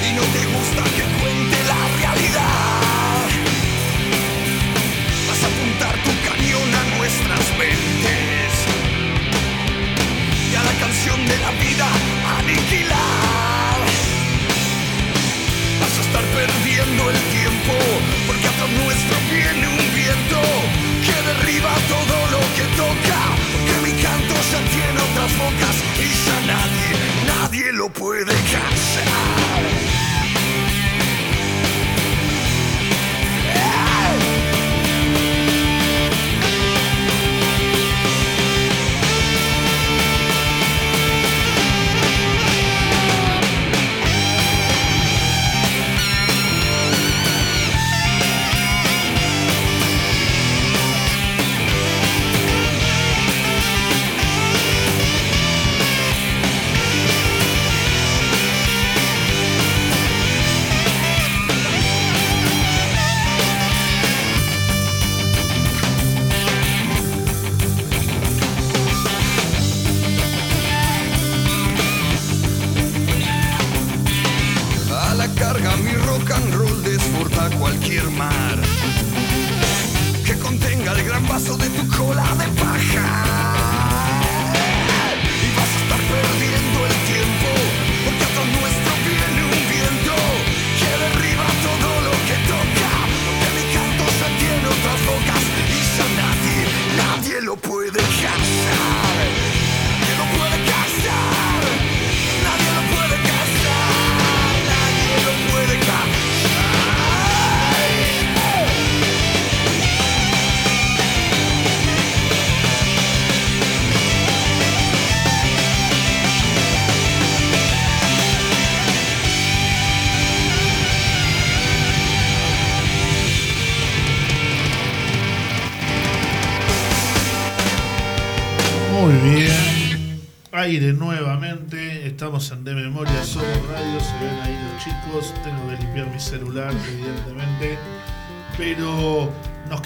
[0.05, 3.29] y no te gusta que cuente la realidad,
[5.29, 8.53] vas a apuntar tu cañón a nuestras mentes.
[10.51, 11.87] Y a la canción de la vida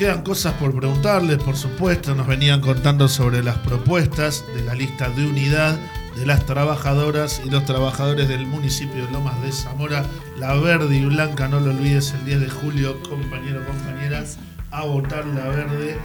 [0.03, 2.13] quedan cosas por preguntarles, por supuesto.
[2.17, 5.79] Nos venían contando sobre las propuestas de la lista de unidad
[6.17, 10.05] de las trabajadoras y los trabajadores del municipio de Lomas de Zamora.
[10.41, 14.25] La verde y blanca, no lo olvides, el 10 de julio, compañero, compañera,
[14.73, 15.97] a votar la verde.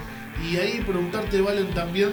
[0.48, 2.12] Y ahí preguntarte, Valen, también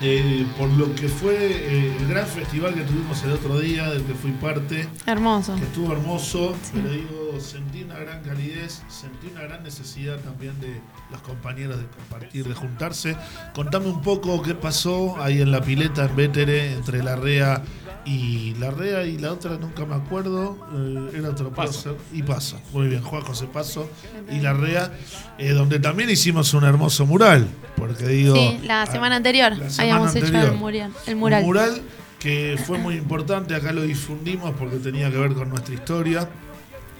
[0.00, 4.02] eh, por lo que fue eh, el gran festival que tuvimos el otro día, del
[4.02, 5.54] que fui parte, Hermoso.
[5.56, 10.80] que estuvo hermoso, pero digo, sentí una gran calidez, sentí una gran necesidad también de
[11.10, 13.16] los compañeros de compartir, de juntarse.
[13.54, 17.62] Contame un poco qué pasó ahí en la pileta en Vétere, entre la REA
[18.06, 21.96] y la REA y la otra, nunca me acuerdo, eh, era otro Paso.
[22.12, 23.90] Y Paso, muy bien, Juan José Paso
[24.30, 24.92] y la REA,
[25.38, 28.36] eh, donde también hicimos un hermoso mural, porque digo...
[28.36, 30.92] Sí, la ah, semana anterior la semana habíamos hecho el mural.
[31.06, 31.40] El mural.
[31.40, 31.82] Un mural
[32.20, 36.28] que fue muy importante, acá lo difundimos porque tenía que ver con nuestra historia,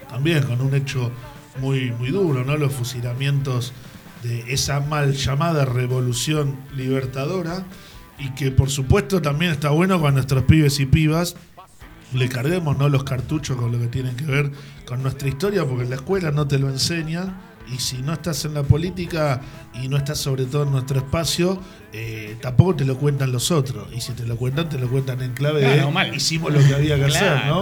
[0.09, 1.13] también con un hecho
[1.61, 2.57] muy, muy duro, ¿no?
[2.57, 3.73] Los fusilamientos
[4.25, 7.65] de esa mal llamada revolución libertadora
[8.19, 11.37] y que por supuesto también está bueno con nuestros pibes y pibas
[12.13, 12.89] le carguemos ¿no?
[12.89, 14.53] los cartuchos con lo que tienen que ver
[14.87, 17.37] con nuestra historia, porque en la escuela no te lo enseñan.
[17.67, 19.41] Y si no estás en la política
[19.75, 21.61] y no estás sobre todo en nuestro espacio,
[21.93, 23.89] eh, tampoco te lo cuentan los otros.
[23.93, 26.15] Y si te lo cuentan, te lo cuentan en clave Claro, de mal.
[26.15, 27.55] hicimos lo que había que hacer, Claro.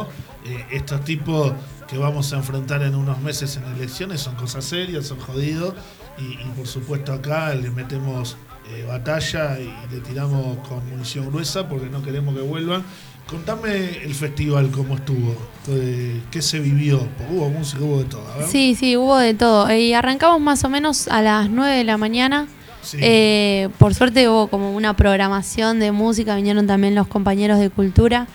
[0.45, 0.51] ¿no?
[0.51, 1.55] Eh, estos tipos
[1.89, 5.73] que vamos a enfrentar en unos meses en elecciones son cosas serias, son jodidos.
[6.19, 8.37] Y, y por supuesto acá le metemos
[8.71, 12.83] eh, batalla y le tiramos con munición gruesa porque no queremos que vuelvan.
[13.29, 15.35] Contame el festival, cómo estuvo,
[15.69, 18.27] Eh, qué se vivió, hubo música, hubo de todo.
[18.33, 18.47] a ver.
[18.49, 19.73] Sí, sí, hubo de todo.
[19.75, 22.47] Y arrancamos más o menos a las 9 de la mañana.
[22.83, 22.99] Sí.
[23.01, 28.27] Eh, por suerte hubo como una programación de música, vinieron también los compañeros de cultura.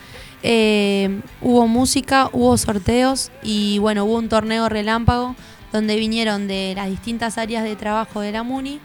[0.42, 5.36] Eh, hubo música, hubo sorteos y bueno, hubo un torneo relámpago
[5.72, 8.80] donde vinieron de las distintas áreas de trabajo de la MUNI,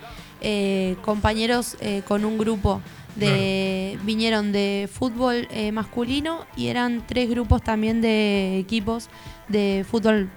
[0.46, 2.82] eh, compañeros eh, con un grupo
[3.16, 9.08] de vinieron de fútbol eh, masculino y eran tres grupos también de equipos
[9.48, 10.28] de fútbol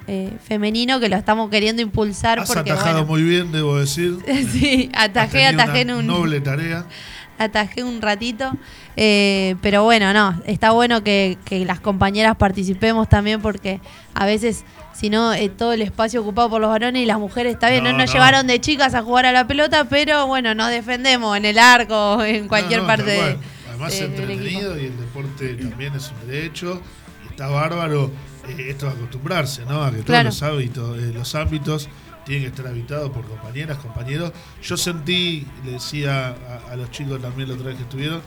[0.44, 4.18] femenino que lo estamos queriendo impulsar Has porque atajado bueno, muy bien, debo decir.
[4.52, 6.86] sí, atajé, atajé en un noble tarea.
[7.38, 8.52] atajé un ratito.
[8.96, 13.82] eh, pero bueno, no, está bueno que, que las compañeras participemos también porque
[14.14, 14.64] a veces,
[14.98, 17.84] si no, eh, todo el espacio ocupado por los varones y las mujeres está bien.
[17.84, 18.14] No, No, nos no.
[18.14, 22.24] llevaron de chicas a jugar a la pelota, pero bueno, nos defendemos en el arco,
[22.24, 23.38] en cualquier No, parte cual.
[23.70, 26.82] Además de- es entretenido y el deporte también es un derecho.
[27.26, 28.12] Y está bárbaro
[28.50, 29.84] eh, esto de acostumbrarse, ¿no?
[29.84, 31.90] A que todos los hábitos, eh, los ámbitos
[32.26, 34.32] tienen que estar habitados por compañeras, compañeros.
[34.64, 36.30] Yo sentí, le decía
[36.68, 38.22] a, a los chicos también la otra vez que estuvieron,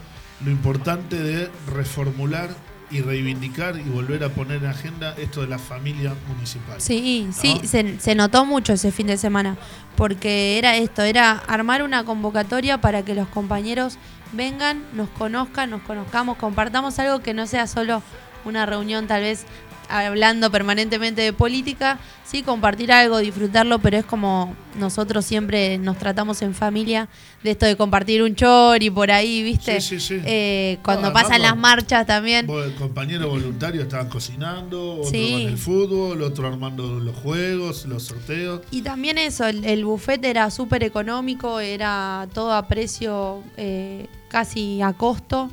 [0.45, 2.49] lo importante de reformular
[2.91, 6.81] y reivindicar y volver a poner en agenda esto de la familia municipal.
[6.81, 9.57] Sí, sí, se, se notó mucho ese fin de semana,
[9.97, 13.99] porque era esto, era armar una convocatoria para que los compañeros
[14.33, 18.03] vengan, nos conozcan, nos conozcamos, compartamos algo que no sea solo
[18.45, 19.45] una reunión tal vez
[19.91, 26.43] hablando permanentemente de política, sí, compartir algo, disfrutarlo, pero es como nosotros siempre nos tratamos
[26.43, 27.09] en familia
[27.43, 29.81] de esto de compartir un chor y por ahí, ¿viste?
[29.81, 30.23] Sí, sí, sí.
[30.25, 32.47] Eh, cuando pasan las marchas también.
[32.79, 35.33] Compañeros voluntarios estaban cocinando, otro Sí.
[35.33, 38.61] con el fútbol, otro armando los juegos, los sorteos.
[38.71, 44.81] Y también eso, el, el buffet era súper económico, era todo a precio eh, casi
[44.83, 45.51] a costo.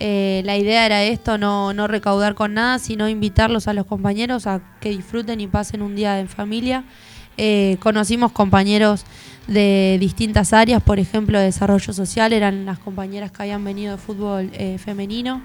[0.00, 4.46] Eh, la idea era esto, no, no recaudar con nada, sino invitarlos a los compañeros
[4.46, 6.84] a que disfruten y pasen un día en familia.
[7.36, 9.04] Eh, conocimos compañeros
[9.46, 13.98] de distintas áreas, por ejemplo, de desarrollo social, eran las compañeras que habían venido de
[13.98, 15.42] fútbol eh, femenino.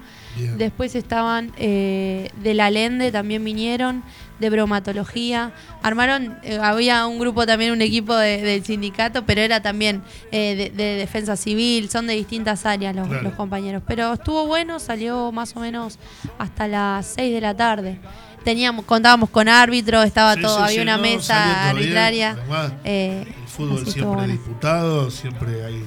[0.56, 4.02] Después estaban eh, de la Lende, también vinieron,
[4.40, 5.52] de bromatología.
[5.82, 10.54] Armaron, eh, había un grupo también, un equipo de- del sindicato, pero era también eh,
[10.56, 13.22] de, de defensa civil, son de distintas áreas los, Claro.
[13.22, 13.82] los compañeros.
[13.86, 15.98] Pero estuvo bueno, salió más o menos
[16.38, 18.00] hasta las 6 de la tarde.
[18.44, 22.30] Teníamos, contábamos con árbitro, estaba Sí, todo, sí, había sí, una no, mesa arbitraria.
[22.30, 24.32] Además, Eh, el fútbol siempre bueno.
[24.32, 25.84] disputado, siempre hay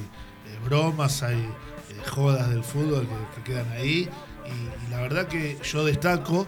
[0.64, 1.44] bromas, hay
[2.08, 4.08] jodas del fútbol que, que quedan ahí.
[4.46, 6.46] Y, y la verdad que yo destaco,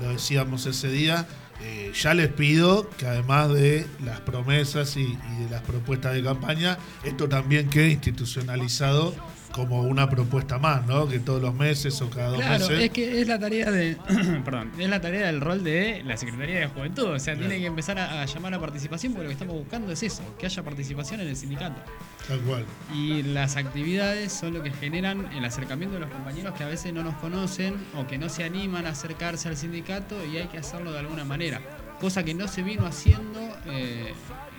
[0.00, 1.26] lo decíamos ese día,
[1.62, 6.22] eh, ya les pido que además de las promesas y, y de las propuestas de
[6.22, 9.14] campaña, esto también quede institucionalizado
[9.52, 11.08] como una propuesta más, ¿no?
[11.08, 12.84] Que todos los meses o cada dos Claro, meses.
[12.84, 13.96] es que es la tarea de.
[14.44, 17.04] perdón, es la tarea del rol de la Secretaría de Juventud.
[17.04, 19.90] O sea, tiene que empezar a, a llamar a participación porque lo que estamos buscando
[19.92, 21.80] es eso, que haya participación en el sindicato.
[22.28, 22.64] Tal cual.
[22.94, 26.92] Y las actividades son lo que generan el acercamiento de los compañeros que a veces
[26.92, 30.58] no nos conocen o que no se animan a acercarse al sindicato y hay que
[30.58, 31.60] hacerlo de alguna manera.
[32.00, 34.14] Cosa que no se vino haciendo eh,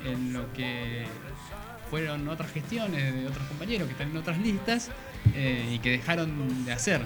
[0.05, 1.05] en lo que
[1.91, 4.89] fueron otras gestiones de otros compañeros que están en otras listas
[5.35, 7.01] eh, y que dejaron de hacer.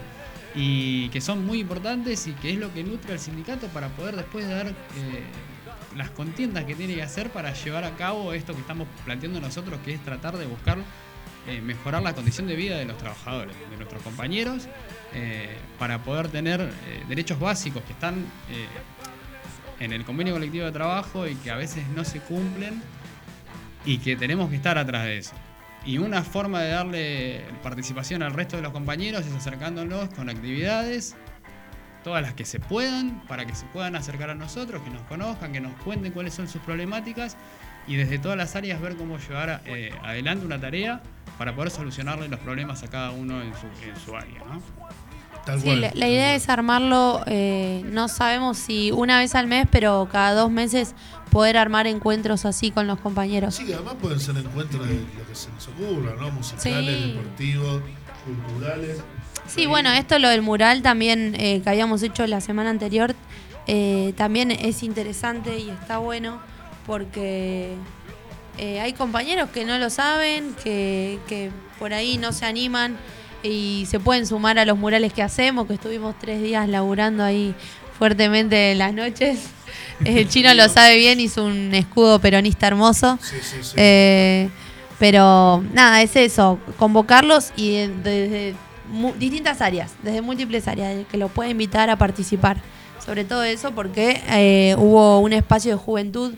[0.54, 4.16] Y que son muy importantes y que es lo que nutre al sindicato para poder
[4.16, 4.74] después dar eh,
[5.98, 9.80] las contiendas que tiene que hacer para llevar a cabo esto que estamos planteando nosotros,
[9.84, 10.78] que es tratar de buscar
[11.48, 14.68] eh, mejorar la condición de vida de los trabajadores, de nuestros compañeros,
[15.80, 16.70] para poder tener
[17.08, 18.26] derechos básicos que están
[19.80, 22.82] en el convenio colectivo de trabajo y que a veces no se cumplen
[23.86, 25.34] y que tenemos que estar atrás de eso.
[25.86, 31.16] Y una forma de darle participación al resto de los compañeros es acercándonos con actividades,
[32.04, 35.54] todas las que se puedan, para que se puedan acercar a nosotros, que nos conozcan,
[35.54, 37.38] que nos cuenten cuáles son sus problemáticas
[37.88, 41.02] y desde todas las áreas ver cómo llevar eh, adelante una tarea
[41.38, 44.42] para poder solucionarle los problemas a cada uno en su, en su área.
[45.46, 45.82] Tal Sí, cual.
[45.82, 50.34] la, la idea es armarlo, eh, no sabemos si una vez al mes, pero cada
[50.34, 50.96] dos meses
[51.32, 53.56] poder armar encuentros así con los compañeros.
[53.56, 56.32] Sí, además pueden ser encuentros de lo que se nos ocurra, ¿no?
[56.32, 57.12] Musicales, Sí.
[57.12, 57.82] deportivos,
[58.26, 58.98] culturales.
[59.48, 63.14] Sí, bueno, esto lo del mural también eh, que habíamos hecho la semana anterior,
[63.68, 66.40] eh, también es interesante y está bueno
[66.88, 67.76] porque
[68.58, 72.98] eh, hay compañeros que no lo saben, que, que por ahí no se animan
[73.46, 77.54] y se pueden sumar a los murales que hacemos, que estuvimos tres días laburando ahí
[77.98, 79.40] fuertemente en las noches.
[80.06, 83.18] El chino lo sabe bien, hizo un escudo peronista hermoso.
[83.22, 83.74] Sí, sí, sí.
[83.78, 84.50] Eh,
[85.00, 88.56] pero nada, es eso, convocarlos y de- desde
[89.20, 92.58] distintas áreas, desde múltiples áreas, que lo pueda invitar a participar.
[93.06, 96.34] Sobre todo eso porque eh, hubo un espacio de juventud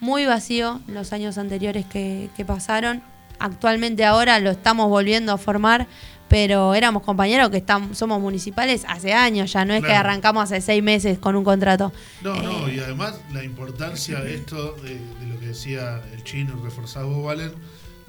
[0.00, 3.02] muy vacío en los años anteriores que, que pasaron.
[3.40, 5.86] Actualmente ahora lo estamos volviendo a formar,
[6.28, 10.60] pero éramos compañeros que estamos, somos municipales hace años ya, no es que arrancamos hace
[10.60, 11.92] seis meses con un contrato.
[12.22, 16.22] No, no, Eh, y además la importancia de esto, de, de lo que decía el
[16.24, 17.52] chino reforzado vos, Valen,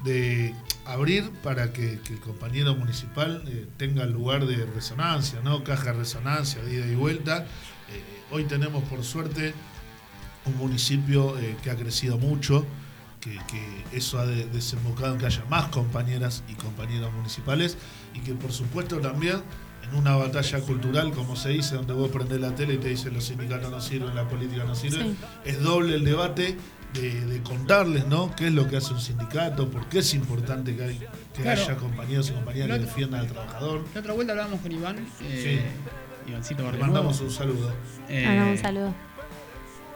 [0.04, 0.54] de
[0.86, 5.62] abrir para que, que el compañero municipal eh, tenga lugar de resonancia, ¿no?
[5.62, 7.46] Caja de resonancia, de ida y vuelta.
[7.90, 9.54] Eh, hoy tenemos, por suerte,
[10.46, 12.64] un municipio eh, que ha crecido mucho,
[13.20, 17.76] que, que eso ha de- desembocado en que haya más compañeras y compañeros municipales
[18.14, 19.42] y que por supuesto también
[19.84, 23.12] en una batalla cultural, como se dice, donde vos prendés la tele y te dicen
[23.14, 25.16] los sindicatos no sirven, la política no sirve, Sí.
[25.44, 26.56] es doble el debate
[26.94, 28.34] de, de contarles, ¿no?
[28.34, 29.68] ¿Qué es lo que hace un sindicato?
[29.70, 30.98] ¿Por qué es importante que, hay-
[31.34, 31.60] que Claro.
[31.62, 33.84] haya compañeros y compañeras que defiendan al trabajador?
[33.94, 35.60] La otra vuelta hablábamos con Iván, eh,
[36.26, 37.72] Ivancito Le mandamos un saludo.
[38.08, 38.94] eh, mandamos un saludo.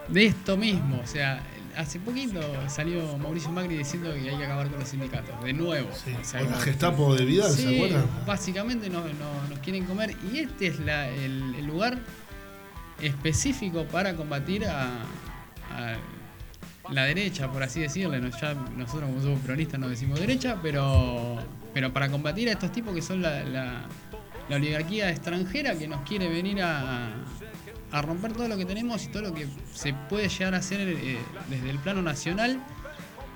[0.09, 1.01] de esto mismo.
[1.03, 1.43] O sea,
[1.77, 5.89] hace poquito salió Mauricio Macri diciendo que hay que acabar con los sindicatos, de nuevo.
[5.93, 6.13] Sí.
[6.21, 8.05] O sea, O la Gestapo de Vidal, ¿se Sí, acuerdan?
[8.27, 11.99] básicamente no- no- nos quieren comer y este es la- el, el lugar
[13.01, 14.87] específico para combatir a,
[15.73, 15.97] a
[16.91, 18.21] la derecha, por así decirle.
[18.41, 21.39] Ya nosotros como somos peronistas no decimos derecha, pero,
[21.73, 23.83] pero para combatir a estos tipos que son la, la-
[24.49, 27.15] la oligarquía extranjera que nos quiere venir a,
[27.95, 30.81] a romper todo lo que tenemos y todo lo que se puede llegar a hacer
[30.81, 31.19] eh,
[31.49, 32.61] desde el plano nacional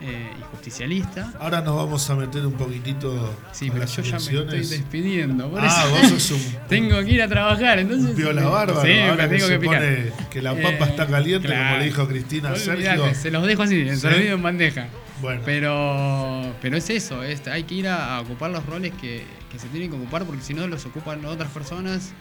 [0.01, 1.33] eh, y justicialista.
[1.41, 5.51] Ahora nos vamos a meter un poquitito Sí, pero yo ya me estoy despidiendo.
[5.51, 8.15] Por Ah, eso vos sos un, tengo que ir a trabajar, entonces.
[8.15, 8.83] piola bárbaro.
[8.87, 9.79] Sí, ahora me que tengo se que picar.
[9.81, 13.15] pone que la papa Eh, está caliente, como le dijo Cristina Sergio.
[13.15, 13.97] Se los dejo así, Sí.
[13.97, 14.87] servido en bandeja.
[15.21, 19.25] Bueno, Pero, pero es eso, es- hay que ir a, a ocupar los roles que,
[19.51, 22.13] que se tienen que ocupar porque si no los ocupan otras personas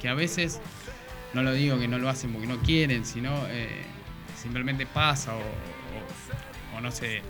[0.00, 0.58] que a veces,
[1.36, 3.82] no lo digo que no lo hacen porque no quieren, sino eh,
[4.40, 7.22] simplemente pasa o, no sé.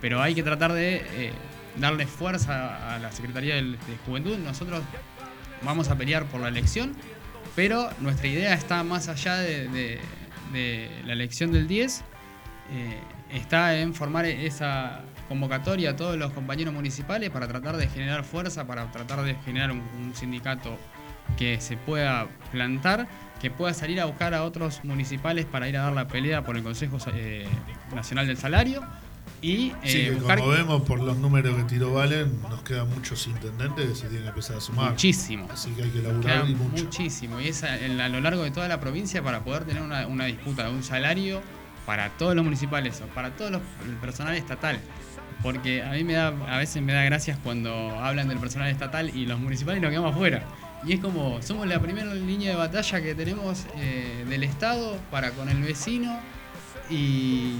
[0.00, 1.32] Pero hay que tratar de eh,
[1.76, 4.36] darle fuerza a la Secretaría de Juventud.
[4.38, 4.82] Nosotros
[5.62, 6.94] vamos a pelear por la elección,
[7.56, 9.98] pero nuestra idea está más allá de
[10.52, 12.04] la elección del 10
[12.70, 12.98] eh,
[13.30, 18.66] está en formar esa convocatoria a todos los compañeros municipales para tratar de generar fuerza,
[18.66, 20.78] para tratar de generar un, un sindicato
[21.36, 23.08] que se pueda plantar,
[23.42, 26.56] que pueda salir a buscar a otros municipales para ir a dar la pelea por
[26.56, 27.44] el Consejo eh,
[27.92, 28.84] Nacional del Salario
[29.40, 32.88] y eh, sí, que buscar como vemos por los números que tiró Valen, nos quedan
[32.88, 34.90] muchos intendentes que se tienen que empezar a sumar.
[34.92, 35.48] muchísimo.
[35.52, 36.84] Así que hay que laburar y mucho.
[36.84, 37.40] muchísimo.
[37.40, 37.76] Y es a,
[38.08, 41.42] lo largo de toda la provincia para poder tener una, una disputa de un salario
[41.84, 44.78] para todos los municipales o para todos los el personal estatal.
[45.42, 49.10] Porque a mí me da, a veces me da gracias cuando hablan del personal estatal
[49.12, 50.44] y los municipales nos quedamos afuera.
[50.84, 55.30] Y es como, somos la primera línea de batalla que tenemos eh, del Estado para
[55.30, 56.18] con el vecino
[56.90, 57.54] y,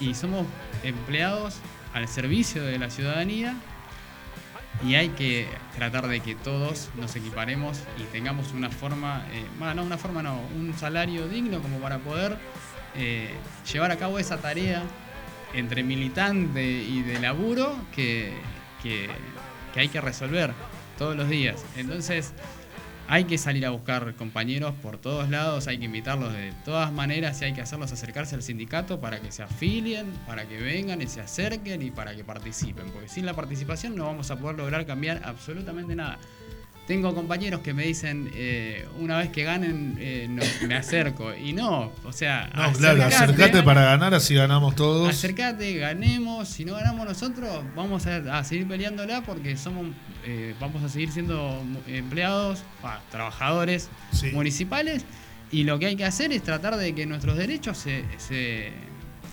[0.00, 0.46] y somos
[0.82, 1.56] empleados
[1.94, 3.54] al servicio de la ciudadanía
[4.86, 9.74] y hay que tratar de que todos nos equiparemos y tengamos una forma, eh, bah,
[9.74, 12.36] no una forma, no, un salario digno como para poder
[12.94, 13.30] eh,
[13.72, 14.82] llevar a cabo esa tarea
[15.54, 18.34] entre militante y de laburo que-
[18.82, 19.08] que
[19.80, 20.52] hay que resolver
[20.98, 21.64] todos los días.
[21.76, 22.34] Entonces
[23.10, 27.40] hay que salir a buscar compañeros por todos lados, hay que invitarlos de todas maneras
[27.40, 31.06] y hay que hacerlos acercarse al sindicato para que se afilien, para que vengan y
[31.06, 34.84] se acerquen y para que participen, porque sin la participación no vamos a poder lograr
[34.84, 36.18] cambiar absolutamente nada.
[36.88, 41.34] Tengo compañeros que me dicen, eh, una vez que ganen, eh, no, me acerco.
[41.34, 45.08] Y no, o sea, No, claro, acercate para ganar, así ganamos todos.
[45.10, 46.48] Acercate, ganemos.
[46.48, 49.88] Si no ganamos nosotros, vamos a, a seguir peleándola porque somos,
[50.24, 54.30] eh, vamos a seguir siendo empleados, ah, trabajadores Sí.
[54.32, 55.04] municipales.
[55.52, 58.72] Y lo que hay que hacer es tratar de que nuestros derechos se, se,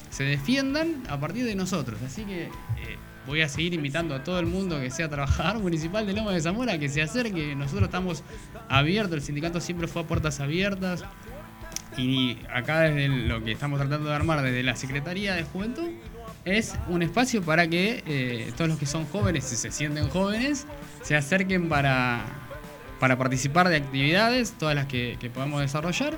[0.09, 1.99] se defiendan a partir de nosotros.
[2.05, 2.49] Así que eh,
[3.27, 6.41] voy a seguir invitando a todo el mundo que sea trabajador municipal de Loma de
[6.41, 7.55] Zamora que se acerque.
[7.55, 8.23] Nosotros estamos
[8.69, 11.03] abiertos, el sindicato siempre fue a puertas abiertas.
[11.97, 15.89] Y acá desde lo que estamos tratando de armar desde la Secretaría de Juventud
[16.43, 20.67] es un espacio para que eh, todos los que son jóvenes, si se sienten jóvenes,
[21.01, 22.23] se acerquen para,
[22.99, 26.17] para participar de actividades, todas las que, podamos desarrollar.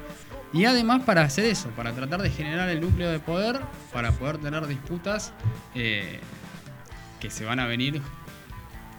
[0.53, 3.59] Y además para hacer eso, para tratar de generar el núcleo de poder,
[3.93, 5.33] para poder tener disputas
[5.75, 6.19] eh,
[7.19, 8.01] que se van a venir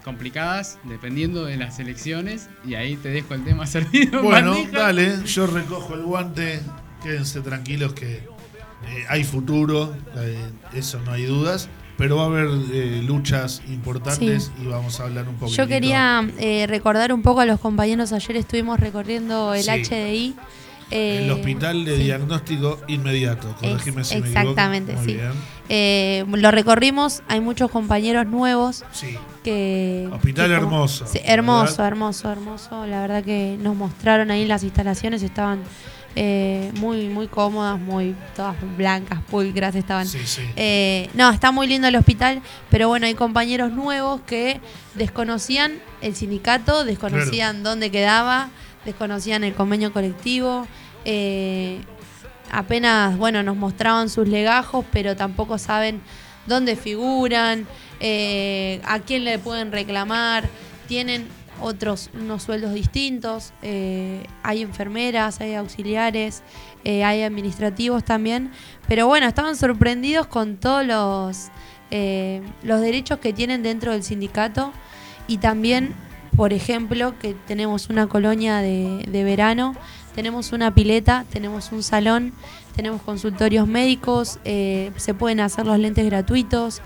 [0.04, 2.48] complicadas dependiendo de las elecciones.
[2.66, 4.22] Y ahí te dejo el tema servido.
[4.22, 4.78] Bueno, Bandija.
[4.78, 6.60] dale, yo recojo el guante.
[7.02, 10.36] Quédense tranquilos que eh, hay futuro, eh,
[10.74, 11.68] eso no hay dudas.
[11.96, 15.56] Pero va a haber eh, luchas importantes y vamos a hablar un poquito.
[15.60, 19.70] Yo quería eh, recordar un poco a los compañeros, ayer estuvimos recorriendo el Sí.
[19.70, 20.36] HDI.
[20.90, 22.02] Eh, El hospital de sí.
[22.04, 23.54] diagnóstico inmediato.
[23.60, 24.40] Corregime si me equivoco.
[24.40, 25.18] Exactamente, sí.
[25.68, 29.16] Eh, lo recorrimos, hay muchos compañeros nuevos Sí.
[29.44, 30.08] que...
[30.12, 31.86] Hospital que como- hermoso, Sí, hermoso, ¿verdad?
[31.88, 32.86] hermoso, hermoso.
[32.86, 35.60] La verdad que nos mostraron ahí las instalaciones, estaban
[36.16, 40.06] eh, muy, muy cómodas, muy todas blancas, pulcras estaban.
[40.08, 40.40] Sí, sí.
[40.56, 44.60] Eh, no, está muy lindo el hospital, pero bueno, hay compañeros nuevos que
[44.94, 48.48] desconocían el sindicato, desconocían dónde quedaba,
[48.88, 50.66] desconocían el convenio colectivo.
[51.04, 51.80] eh,
[52.50, 56.00] apenas, bueno, nos mostraban sus legajos, pero tampoco saben
[56.46, 57.66] dónde figuran,
[58.00, 60.48] eh, a quién le pueden reclamar.
[60.86, 61.26] Tienen
[61.60, 63.52] otros unos sueldos distintos.
[63.62, 66.42] eh, hay enfermeras, hay auxiliares,
[66.84, 68.50] hay administrativos también.
[68.86, 71.50] Pero bueno, estaban sorprendidos con todos los,
[72.62, 74.72] los derechos que tienen dentro del sindicato
[75.26, 75.94] y también,
[76.38, 79.74] por ejemplo, que tenemos una colonia de, de verano,
[80.14, 82.32] tenemos una pileta, tenemos un salón,
[82.76, 86.80] tenemos consultorios médicos, eh, se pueden hacer los lentes gratuitos.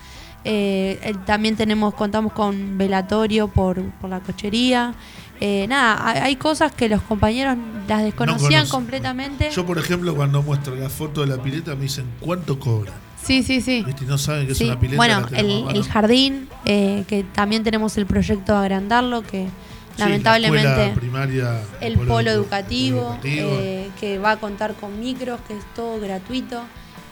[0.44, 4.94] eh, también tenemos contamos con velatorio por, por la cochería.
[5.38, 9.50] Eh, nada, hay, cosas que los compañeros las desconocían completamente.
[9.50, 13.11] Yo, por ejemplo, cuando muestro la foto de la pileta, me dicen cuánto cobran.
[13.24, 13.84] Sí, sí, sí.
[14.06, 14.96] No saben que es una pileta.
[14.96, 20.92] Bueno, el, jardín, eh, que también tenemos el proyecto de agrandarlo, que Sí, la lamentablemente
[20.94, 23.50] primaria, el polo, edu- educativo, educativo.
[23.60, 26.62] eh, que va a contar con micros, que es todo gratuito.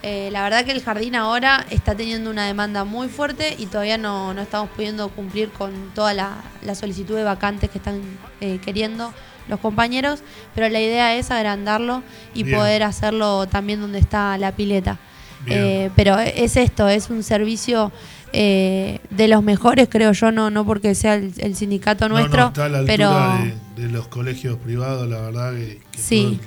[0.03, 3.99] Eh, la verdad que el jardín ahora está teniendo una demanda muy fuerte y todavía
[3.99, 8.01] no, no estamos pudiendo cumplir con toda la, la solicitud de vacantes que están
[8.41, 9.13] eh, queriendo
[9.47, 10.21] los compañeros,
[10.55, 12.03] pero la idea es agrandarlo
[12.33, 12.57] y Bien.
[12.59, 14.99] poder hacerlo también donde está la pileta.
[15.47, 17.91] Eh, pero es esto, es un servicio
[18.33, 22.21] eh, de los mejores, creo yo, no, no porque sea el, el sindicato No, no,
[22.21, 25.99] nuestro, está a la altura pero de, de los colegios privados, la verdad que, que
[25.99, 26.39] Sí.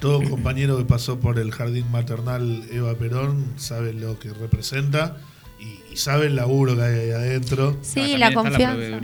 [0.00, 5.18] todo, todo compañero que pasó por el jardín maternal Eva Perón sabe lo que representa
[5.60, 7.76] y, y sabe el laburo que hay ahí adentro.
[7.82, 8.98] sí, También la confianza.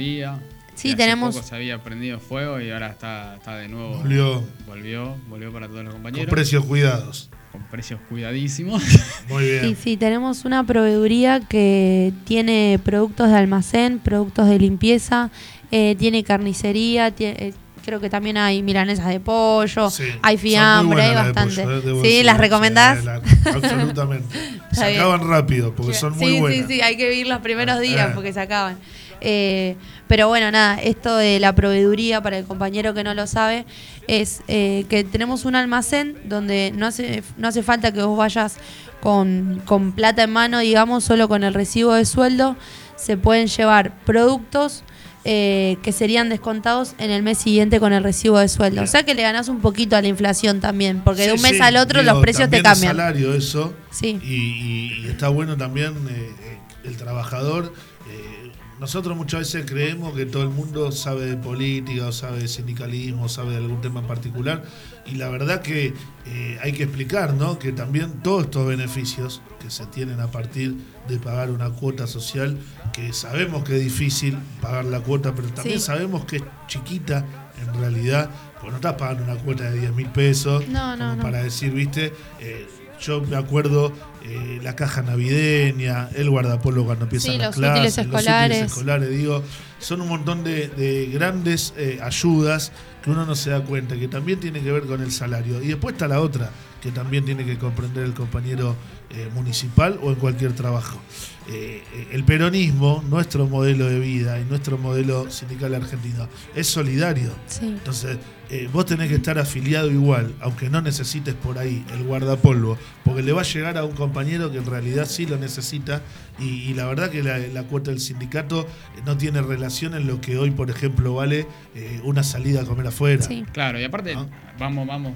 [0.75, 3.97] Sí, hace tenemos- poco se había prendido fuego y ahora está, está de nuevo.
[3.99, 4.43] Volvió.
[4.67, 6.31] Volvió, volvió para todos los Con compañeros.
[6.31, 7.31] precios cuidados.
[7.57, 8.83] Con precios cuidadísimos.
[9.29, 9.63] Muy bien.
[9.63, 15.31] Sí, sí, tenemos una proveeduría que tiene productos de almacén, productos de limpieza,
[15.71, 17.55] eh, tiene carnicería, tie- eh,
[17.85, 20.05] creo que también hay milanesas de pollo, Sí.
[20.23, 21.63] hay fiambre, hay de bastante.
[21.63, 22.25] pollo, eh, sí, decir.
[22.25, 23.05] ¿las recomendás?
[23.05, 23.23] La-
[23.55, 24.37] absolutamente.
[24.73, 26.67] Se acaban rápido porque son muy sí, buenas.
[26.69, 28.13] sí, sí, hay que vivir los primeros días Eh.
[28.15, 28.77] porque se acaban.
[29.21, 29.77] Eh,
[30.09, 33.65] pero bueno, nada, esto de la proveeduría, para el compañero que no lo sabe,
[34.07, 38.57] es eh, que tenemos un almacén donde no hace, no hace falta que vos vayas
[39.01, 42.57] con, con plata en mano, digamos, solo con el recibo de sueldo,
[42.97, 44.83] se pueden llevar productos
[45.29, 48.83] eh, que serían descontados en el mes siguiente con el recibo de sueldo.
[48.83, 51.57] O sea que le ganás un poquito a la inflación también, porque de un mes
[51.57, 52.97] sí, al otro digo, los precios te cambian.
[52.97, 53.75] salario eso.
[53.91, 54.21] Sí.
[54.23, 57.73] Y, y- y está bueno también eh, el trabajador.
[58.09, 58.36] eh,
[58.81, 63.29] nosotros muchas veces creemos que todo el mundo sabe de política o sabe de sindicalismo,
[63.29, 64.63] sabe de algún tema en particular.
[65.07, 65.95] Y la verdad que
[66.27, 67.59] eh, hay que explicar, ¿no?
[67.59, 70.77] Que también todos estos beneficios que se tienen a partir
[71.09, 72.59] de pagar una cuota social,
[72.93, 75.87] que sabemos que es difícil pagar la cuota, pero también Sí.
[75.87, 77.25] sabemos que es chiquita
[77.67, 81.17] en realidad, porque no estás pagando una cuota de 10 mil pesos No, no, como
[81.17, 81.23] no.
[81.23, 82.67] para decir, viste, eh,
[83.01, 83.93] yo me acuerdo
[84.25, 88.49] eh, la caja navideña, el guardapolvo cuando empiezan Sí, las los clases, útiles escolares.
[88.49, 89.43] los útiles escolares, digo,
[89.79, 92.73] son un montón de, de grandes eh, ayudas
[93.03, 95.63] que uno no se da cuenta, que también tiene que ver con el salario.
[95.63, 96.51] Y después está la otra,
[96.83, 98.75] que también tiene que comprender el compañero
[99.11, 101.01] eh, municipal o en cualquier trabajo.
[101.49, 107.31] Eh, el peronismo, nuestro modelo de vida y nuestro modelo sindical argentino, es solidario.
[107.47, 107.67] Sí.
[107.67, 108.19] Entonces,
[108.51, 113.23] eh, vos tenés que estar afiliado igual, aunque no necesites por ahí el guardapolvo, porque
[113.23, 116.03] le va a llegar a un compañero que en realidad sí lo necesita
[116.39, 118.67] y, y la verdad que la, la cuota del sindicato
[119.05, 122.89] no tiene relación en lo que hoy, por ejemplo, vale eh, una salida a comer
[122.89, 123.23] afuera.
[123.23, 123.45] Sí.
[123.53, 124.17] Claro, y aparte,
[124.59, 125.13] vamos, vamos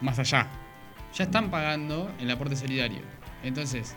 [0.00, 0.48] más allá.
[1.16, 3.00] Ya están pagando el aporte solidario.
[3.42, 3.96] Entonces,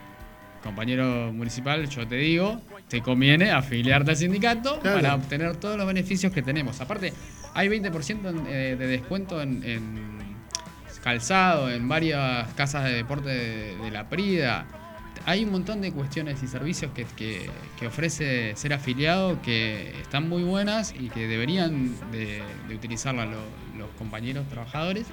[0.64, 4.98] compañero municipal, yo te digo, te conviene afiliarte al sindicato Claro.
[5.02, 6.80] para obtener todos los beneficios que tenemos.
[6.82, 7.14] Aparte,
[7.54, 10.12] hay 20% en, eh, de descuento en, en
[11.04, 14.66] calzado, en varias casas de deporte de, de la Prida.
[15.26, 17.50] Hay un montón de cuestiones y servicios que, que-
[17.80, 23.78] que ofrece ser afiliado que están muy buenas y que deberían de, de utilizarla lo-
[23.78, 25.06] los compañeros trabajadores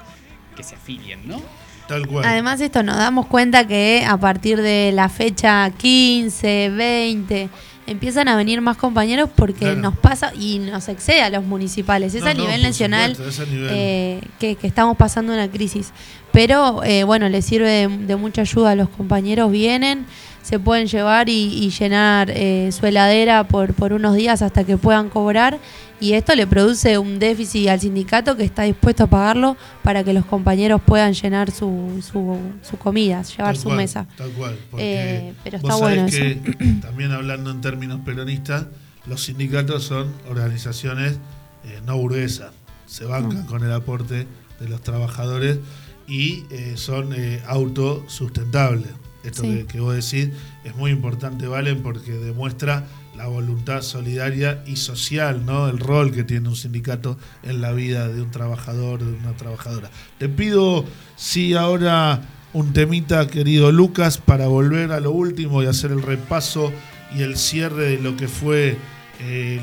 [0.57, 1.41] que se afilien, ¿no?
[1.89, 2.25] Tal cual.
[2.25, 7.49] Además esto nos damos cuenta que a partir de la fecha 15, 20,
[7.87, 9.81] empiezan a venir más compañeros porque Claro.
[9.81, 12.15] nos pasa y nos excede a los municipales.
[12.15, 15.49] Es No, a nivel nacional supuesto, es a nivel- eh, que, que estamos pasando una
[15.51, 15.93] crisis.
[16.31, 20.05] Pero eh, bueno, les sirve de, de mucha ayuda a los compañeros, vienen,
[20.43, 21.33] se pueden llevar y,
[21.65, 25.59] y llenar eh, su heladera por, por unos días hasta que puedan cobrar
[26.01, 30.13] y esto le produce un déficit al sindicato que está dispuesto a pagarlo para que
[30.13, 34.07] los compañeros puedan llenar su, su, su comida, llevar Tal su cual, mesa.
[34.17, 34.57] Tal cual.
[34.71, 34.85] Porque
[35.29, 38.67] Eh, pero vos está sabés bueno que, también hablando en términos peronistas,
[39.07, 41.19] los sindicatos son organizaciones
[41.65, 42.53] eh, no burguesas.
[42.87, 44.27] Se bancan con el aporte
[44.61, 45.59] de los trabajadores
[46.07, 48.89] y eh, son eh, autosustentables.
[49.25, 49.49] Esto Sí.
[49.49, 50.31] que, que vos decís
[50.65, 52.87] es muy importante, Valen, porque demuestra
[53.19, 55.69] la voluntad solidaria y social, ¿no?
[55.69, 59.91] El rol que tiene un sindicato en la vida de un trabajador, de una trabajadora.
[60.19, 60.85] Te pido,
[61.17, 66.73] sí, ahora un temita, querido Lucas, para volver a lo último y hacer el repaso
[67.13, 68.79] y el cierre de lo que fue
[69.21, 69.61] eh,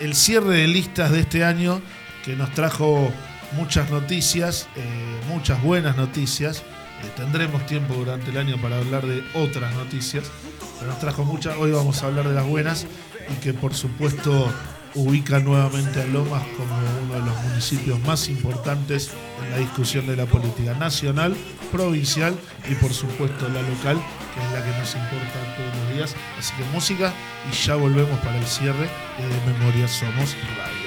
[0.00, 1.82] el cierre de listas de este año,
[2.24, 3.12] que nos trajo
[3.56, 6.58] muchas noticias, eh, muchas buenas noticias.
[6.58, 10.30] Eh, tendremos tiempo durante el año para hablar de otras noticias,
[10.86, 11.56] nos trajo muchas.
[11.56, 12.86] Hoy vamos a hablar de las buenas
[13.30, 14.52] y que por supuesto
[14.94, 16.74] ubica nuevamente a Lomas como
[17.04, 19.10] uno de los municipios más importantes
[19.42, 21.34] en la discusión de la política nacional,
[21.70, 22.34] provincial
[22.68, 24.00] y por supuesto la local,
[24.34, 26.14] que es la que nos importa todos los días.
[26.38, 27.12] Así que música
[27.50, 30.82] y ya volvemos para el cierre de Memoria Somos Radio.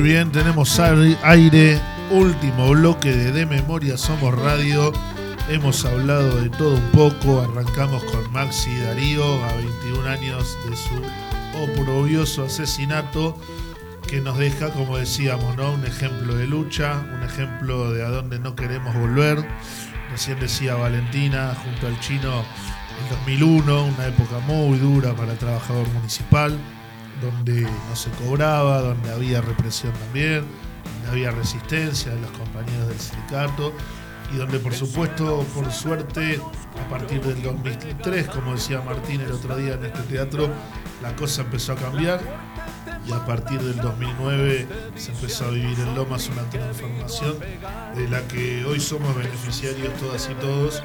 [0.00, 1.78] Muy bien, tenemos aire,
[2.10, 4.94] último bloque de De Memoria Somos Radio.
[5.50, 11.02] Hemos hablado de todo un poco, arrancamos con Maxi Darío a 21 años de su
[11.62, 13.38] oprobioso asesinato
[14.08, 15.72] que nos deja, como decíamos, ¿no?
[15.72, 19.46] un ejemplo de lucha, un ejemplo de a dónde no queremos volver.
[20.10, 22.42] Recién decía Valentina, junto al chino,
[23.02, 26.58] el 2001, una época muy dura para el trabajador municipal,
[27.20, 30.44] donde no se cobraba, donde había represión también,
[30.94, 33.72] donde había resistencia de los compañeros del sindicato
[34.32, 36.40] y donde por supuesto, por suerte,
[36.80, 40.48] a partir del 2003, como decía Martín el otro día en este teatro,
[41.02, 42.20] la cosa empezó a cambiar
[43.06, 47.38] y a partir del 2009 se empezó a vivir en Lomas una transformación
[47.96, 50.82] de la que hoy somos beneficiarios todas y todos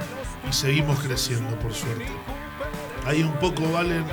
[0.49, 2.11] y seguimos creciendo por suerte.
[3.05, 4.05] Ahí un poco, Valen,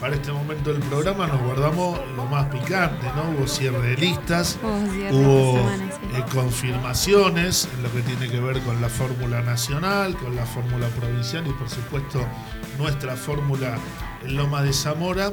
[0.00, 3.36] para este momento del programa nos guardamos lo más picante, ¿no?
[3.36, 6.16] Hubo cierre de listas, Hubo cierre hubo esta semana, sí.
[6.16, 10.86] eh, confirmaciones en lo que tiene que ver con la fórmula nacional, con la fórmula
[10.88, 12.26] provincial y por supuesto
[12.78, 13.76] nuestra fórmula
[14.24, 15.32] en Loma de Zamora.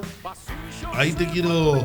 [0.93, 1.81] Ahí te quiero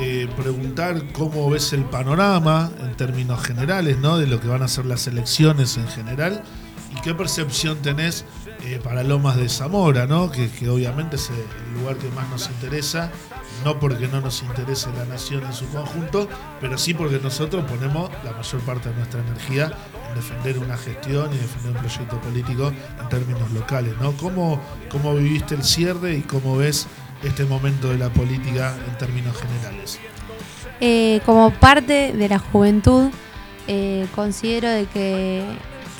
[0.00, 4.16] eh, preguntar cómo ves el panorama en términos generales, ¿no?
[4.16, 6.42] De lo que van a ser las elecciones en general
[6.96, 8.24] y qué percepción tenés
[8.64, 10.30] eh, para Lomas de Zamora, ¿no?
[10.30, 13.10] Que, obviamente es el lugar que más nos interesa,
[13.64, 16.28] no porque no nos interese la nación en su conjunto,
[16.60, 19.72] pero sí porque nosotros ponemos la mayor parte de nuestra energía
[20.08, 23.94] en defender una gestión y defender un proyecto político en términos locales.
[24.20, 24.60] ¿Cómo,
[24.90, 26.86] cómo viviste el cierre y cómo ves
[27.22, 29.98] este momento de la política en términos generales?
[30.80, 33.10] Eh, como parte de la juventud,
[33.68, 35.44] eh, considero de que,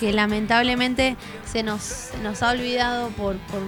[0.03, 3.61] que lamentablemente se nos, se nos ha olvidado por, por-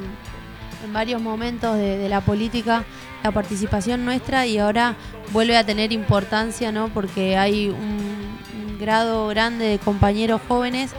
[0.85, 2.85] en varios momentos de, de la política
[3.23, 4.97] la participación nuestra y ahora
[5.33, 6.89] vuelve a tener importancia, ¿no?
[6.89, 8.37] Porque hay un,
[8.69, 10.91] un grado grande de compañeros jóvenes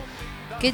[0.58, 0.72] que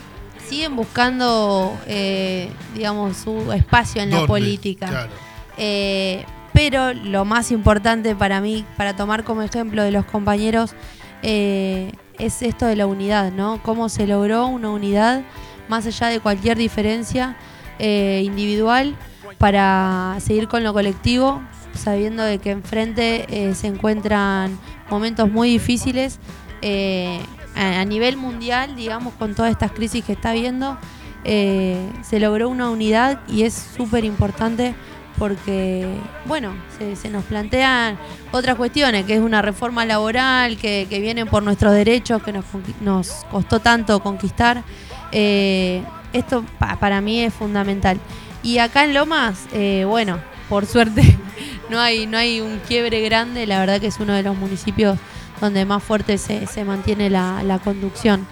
[0.49, 4.87] siguen buscando, eh, digamos, su espacio en la política.
[4.87, 5.11] Claro.
[5.59, 10.75] Eh, pero lo más importante para mí, para tomar como ejemplo de los compañeros,
[11.23, 11.91] eh,
[12.23, 13.61] es esto de la unidad, ¿no?
[13.63, 15.23] Cómo se logró una unidad
[15.69, 17.37] más allá de cualquier diferencia
[17.79, 18.97] eh, individual
[19.39, 21.43] para seguir con lo colectivo,
[21.75, 24.57] sabiendo de que enfrente eh, se encuentran
[24.89, 26.21] momentos muy difíciles
[26.61, 27.21] eh,
[27.57, 30.79] a, nivel mundial, digamos, con todas estas crisis que está habiendo.
[31.25, 34.75] se logró una unidad y es súper importante
[35.23, 35.87] porque,
[36.25, 36.53] bueno,
[37.01, 37.97] se, nos plantean
[38.33, 42.45] otras cuestiones, que es una reforma laboral, que, que vienen por nuestros derechos, que nos,
[42.81, 44.65] nos costó tanto conquistar.
[45.13, 45.81] Eh,
[46.13, 48.01] esto pa- para mí es fundamental.
[48.43, 50.19] Y acá en Lomas, eh, bueno,
[50.49, 51.17] por suerte
[51.71, 54.99] no hay, no hay un quiebre grande, la verdad que es uno de los municipios
[55.41, 58.27] donde más fuerte se, se mantiene la, la conducción.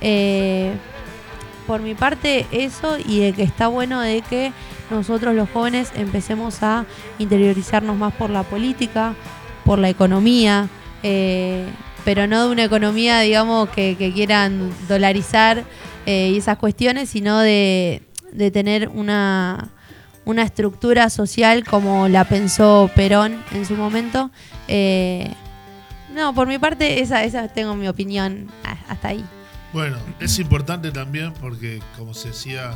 [0.00, 0.70] Eh,
[1.66, 4.52] por mi parte eso y de que está bueno de que
[4.90, 6.86] nosotros los jóvenes empecemos a
[7.18, 9.14] interiorizarnos más por la política,
[9.64, 10.68] por la economía,
[11.02, 11.66] eh,
[12.04, 15.64] pero no de una economía, digamos, que, quieran dolarizar
[16.06, 19.68] eh, y esas cuestiones, sino de, de tener una,
[20.24, 24.30] una estructura social como la pensó Perón en su momento.
[24.68, 25.32] Eh,
[26.14, 28.48] no, por mi parte, esa, esa tengo mi opinión
[28.88, 29.24] hasta ahí.
[29.72, 32.72] Bueno, es importante también porque, como se decía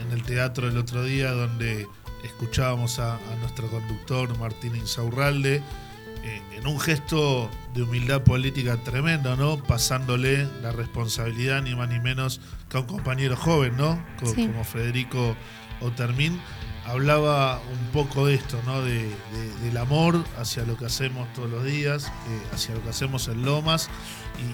[0.00, 1.86] en el teatro el otro día, donde
[2.24, 5.62] escuchábamos a, a nuestro conductor Martín Insaurralde,
[6.22, 9.56] eh, en un gesto de humildad política tremendo, ¿no?
[9.62, 14.02] Pasándole la responsabilidad ni más ni menos que a un compañero joven, ¿no?
[14.18, 14.46] Co- Sí.
[14.46, 15.34] Como Federico
[15.80, 16.38] Otermín.
[16.86, 18.82] Hablaba un poco de esto, ¿no?
[18.82, 22.88] De, de- del amor hacia lo que hacemos todos los días, eh, hacia lo que
[22.90, 23.88] hacemos en Lomas.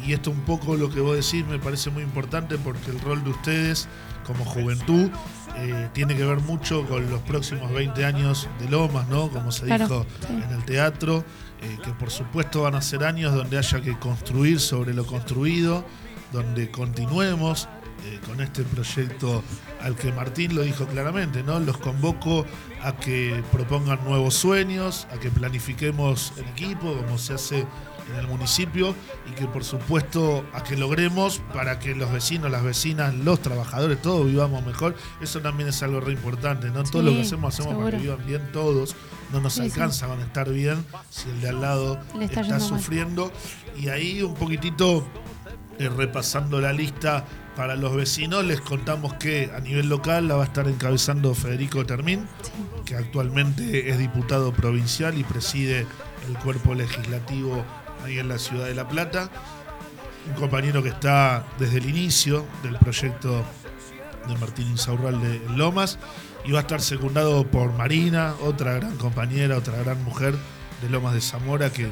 [0.04, 3.00] Y, y esto un poco lo que vos decís me parece muy importante porque el
[3.00, 3.88] rol de ustedes
[4.26, 5.10] como juventud
[5.58, 9.28] eh, tiene que ver mucho con los próximos 20 años de Lomas, ¿no?
[9.30, 10.34] Como se Claro, dijo sí.
[10.34, 11.24] en el teatro,
[11.62, 15.84] eh, que por supuesto van a ser años donde haya que construir sobre lo construido,
[16.32, 17.68] donde continuemos
[18.06, 19.42] eh, con este proyecto
[19.82, 21.58] al que Martín lo dijo claramente, ¿no?
[21.60, 22.44] Los convoco
[22.82, 27.66] a que propongan nuevos sueños, a que planifiquemos en equipo, como se hace
[28.08, 28.94] en el municipio,
[29.28, 34.00] y que por supuesto a que logremos para que los vecinos, las vecinas, los trabajadores,
[34.00, 34.94] todos vivamos mejor.
[35.20, 36.84] Eso también es algo re importante, ¿no?
[36.84, 38.94] Todo lo que Sí, hacemos, hacemos para que vivan bien todos.
[39.32, 39.66] No nos Sí, sí.
[39.72, 42.78] alcanza con estar bien si el de al lado Le está está, yendo mal.
[42.78, 43.32] sufriendo.
[43.76, 45.04] Y ahí un poquitito
[45.80, 47.24] eh, repasando la lista
[47.56, 51.86] para los vecinos, les contamos que a nivel local la va a estar encabezando Federico
[51.86, 52.28] Termín,
[52.84, 55.86] que actualmente es diputado provincial y preside
[56.28, 57.64] el cuerpo legislativo
[58.04, 59.30] ahí en la ciudad de La Plata.
[60.28, 63.42] Un compañero que está desde el inicio del proyecto
[64.28, 65.98] de Martín Insaurralde en Lomas
[66.44, 70.34] y va a estar secundado por Marina, otra gran compañera, otra gran mujer
[70.82, 71.88] de Lomas de Zamora que,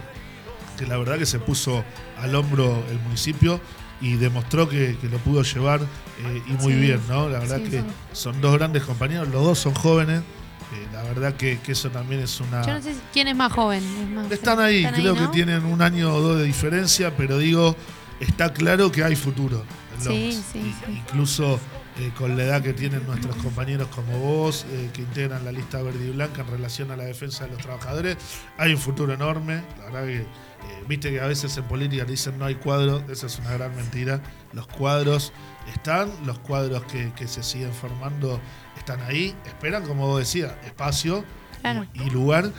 [0.77, 1.85] que la verdad que se puso
[2.19, 3.61] al hombro el municipio
[4.01, 6.79] y demostró que, que lo pudo llevar eh, y muy Sí.
[6.81, 7.29] bien, ¿no?
[7.29, 7.83] La verdad Sí, que
[8.13, 12.21] son dos grandes compañeros, los dos son jóvenes, eh, la verdad que, que eso también
[12.23, 12.63] es una...
[12.67, 13.83] Yo no sé quién es más joven.
[13.85, 15.21] es más- Están ahí, creo ¿no?
[15.21, 17.77] que tienen un año o dos de diferencia, pero digo,
[18.21, 19.65] está claro que hay futuro.
[19.97, 20.45] en Sí, Lomas.
[20.53, 20.99] sí, Y- sí.
[21.07, 21.61] Incluso
[22.01, 25.81] eh, con la edad que tienen nuestros compañeros como vos, eh, que integran la lista
[25.81, 28.17] verde y blanca en relación a la defensa de los trabajadores,
[28.59, 29.63] hay un futuro enorme.
[29.79, 30.27] La verdad que,
[30.71, 33.75] eh, viste que a veces en política dicen no hay cuadros, esa es una gran
[33.77, 34.21] mentira.
[34.53, 35.33] Los cuadros
[35.73, 38.41] están, los cuadros que, que se siguen formando
[38.77, 41.25] están ahí, esperan, como vos decías, espacio
[41.61, 41.87] Claro.
[41.95, 42.51] y lugar.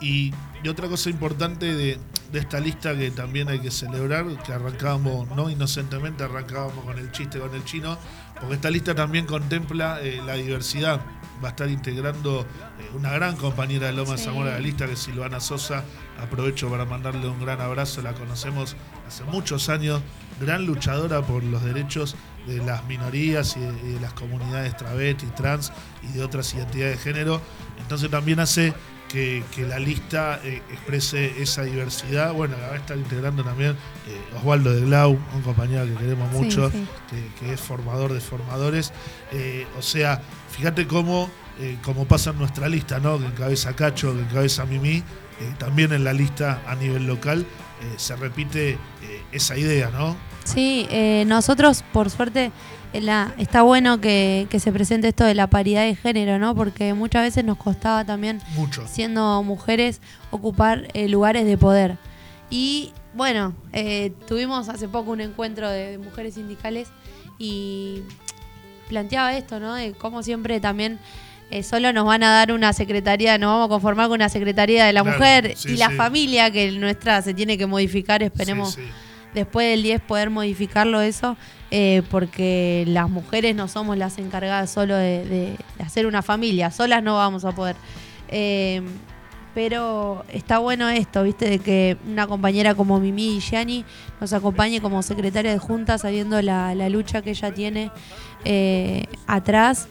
[0.00, 0.32] Y,
[0.64, 1.96] y otra cosa importante de,
[2.32, 7.12] de esta lista que también hay que celebrar, que arrancábamos, no inocentemente, arrancábamos con el
[7.12, 7.96] chiste con el chino,
[8.40, 11.00] porque esta lista también contempla eh, la diversidad.
[11.42, 14.24] Va a estar integrando eh, una gran compañera de Loma de Sí.
[14.24, 15.84] Zamora de la lista, que es Silvana Sosa.
[16.20, 20.00] Aprovecho para mandarle un gran abrazo, la conocemos hace muchos años,
[20.40, 25.26] gran luchadora por los derechos de las minorías y de, y de las comunidades travesti,
[25.36, 27.40] trans y de otras identidades de género.
[27.80, 28.72] Entonces también hace
[29.12, 32.32] que, que la lista eh, exprese esa diversidad.
[32.32, 36.30] Bueno, la va a estar integrando también eh, Osvaldo de Glau, un compañero que queremos
[36.30, 36.86] Sí, mucho, sí.
[37.10, 38.92] Que, que es formador de formadores.
[39.32, 41.30] Eh, o sea, fíjate cómo,
[41.60, 43.18] eh, cómo pasa en nuestra lista, ¿no?
[43.18, 45.02] Que encabeza Cacho, que encabeza Mimi, eh,
[45.58, 48.78] también en la lista a nivel local eh, se repite
[49.32, 50.16] esa idea, ¿no?
[50.44, 50.88] Sí,
[51.26, 52.52] nosotros, por suerte,
[52.92, 56.54] la, está bueno que, que se presente esto de la paridad de género, ¿no?
[56.54, 58.86] Porque muchas veces nos costaba también, Mucho.
[58.86, 60.00] siendo mujeres,
[60.30, 61.96] ocupar lugares de poder.
[62.50, 63.54] Y bueno,
[64.26, 66.88] tuvimos hace poco un encuentro de mujeres sindicales
[67.38, 68.02] y
[68.88, 69.74] planteaba esto, ¿no?
[69.74, 70.98] De cómo siempre también
[71.52, 74.84] eh, solo nos van a dar una secretaría, nos vamos a conformar con una secretaría
[74.84, 75.94] de la Claro, mujer sí, y la sí.
[75.94, 78.82] familia, que nuestra se tiene que modificar, esperemos Sí,
[79.34, 81.36] después del 10 poder modificarlo eso,
[81.70, 86.70] eh, porque las mujeres no somos las encargadas solo de, de- de hacer una familia,
[86.70, 87.76] solas no vamos a poder.
[88.28, 88.82] Eh,
[89.54, 93.84] pero está bueno esto, viste, de que una compañera como Mimi Gianni
[94.18, 97.90] nos acompañe como secretaria de Junta, sabiendo la, la lucha que ella tiene
[98.46, 99.88] eh, atrás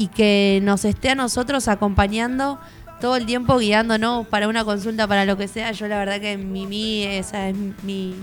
[0.00, 2.58] y que nos esté a nosotros acompañando
[3.02, 5.72] todo el tiempo guiándonos para una consulta, para lo que sea.
[5.72, 8.14] Yo la verdad que Mimi, esa es mi,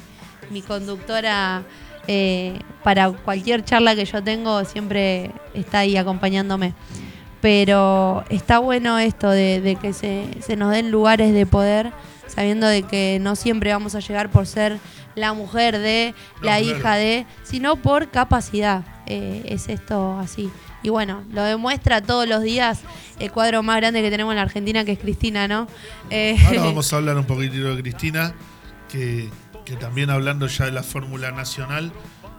[0.50, 1.62] mi conductora
[2.08, 6.74] eh, para cualquier charla que yo tengo, siempre está ahí acompañándome.
[7.42, 11.92] Pero está bueno esto de, de que se, se nos den lugares de poder,
[12.26, 14.80] sabiendo de que no siempre vamos a llegar por ser
[15.14, 16.78] la mujer de, No, la claro.
[16.78, 18.82] hija de, sino por capacidad.
[19.06, 20.50] Eh, es esto así.
[20.84, 22.82] Y bueno, lo demuestra todos los días
[23.20, 25.68] el cuadro más grande que tenemos en la Argentina, que es Cristina, ¿no?
[26.10, 28.34] Eh, Ahora vamos a hablar un poquitito de Cristina,
[28.90, 29.30] que,
[29.66, 31.92] que también hablando ya de la Fórmula Nacional,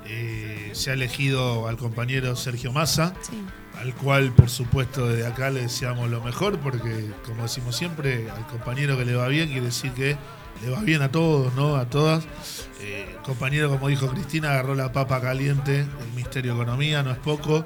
[0.06, 3.42] eh, se ha elegido al compañero Sergio Massa, sí.
[3.78, 8.46] al cual por supuesto desde acá le deseamos lo mejor, porque como decimos siempre, al
[8.46, 10.16] compañero que le va bien quiere decir que
[10.62, 11.76] le va bien a todos, ¿no?
[11.76, 12.26] A todas.
[12.80, 17.18] Eh, compañero, como dijo Cristina, agarró la papa caliente, el Ministerio de Economía, no es
[17.18, 17.64] poco.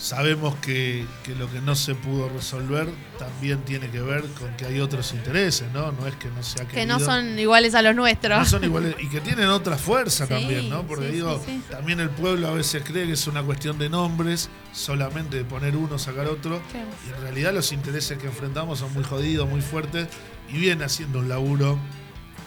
[0.00, 2.88] Sabemos que, que lo que no se pudo resolver
[3.18, 5.92] también tiene que ver con que hay otros intereses, ¿no?
[5.92, 8.38] No es que no se ha Que no son iguales a los nuestros.
[8.38, 10.86] No son iguales y que tienen otra fuerza Sí, también, ¿no?
[10.86, 13.90] Porque sí, digo, sí, también el pueblo a veces cree que es una cuestión de
[13.90, 16.88] nombres, solamente de poner uno, sacar otro, Claro.
[17.06, 20.08] y en realidad los intereses que enfrentamos son muy jodidos, muy fuertes,
[20.48, 21.78] y viene haciendo un laburo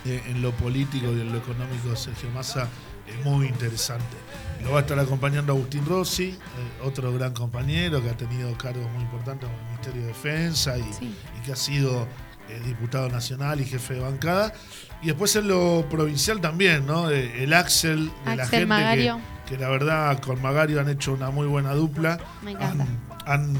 [0.05, 2.67] eh, en lo político y en lo económico Sergio Massa
[3.07, 4.17] es muy interesante.
[4.63, 6.37] Lo va a estar acompañando Agustín Rossi, eh,
[6.83, 10.93] otro gran compañero que ha tenido cargos muy importantes en el Ministerio de Defensa y,
[10.93, 11.15] Sí.
[11.37, 12.07] y que ha sido
[12.49, 14.53] eh, diputado nacional y jefe de bancada.
[15.01, 17.09] Y después en lo provincial también, ¿no?
[17.09, 19.19] Eh, el Axel de la Axel gente Magario.
[19.45, 22.19] que, que la verdad con Magario han hecho una muy buena dupla.
[22.41, 22.85] Me encanta.
[23.25, 23.57] Han, han,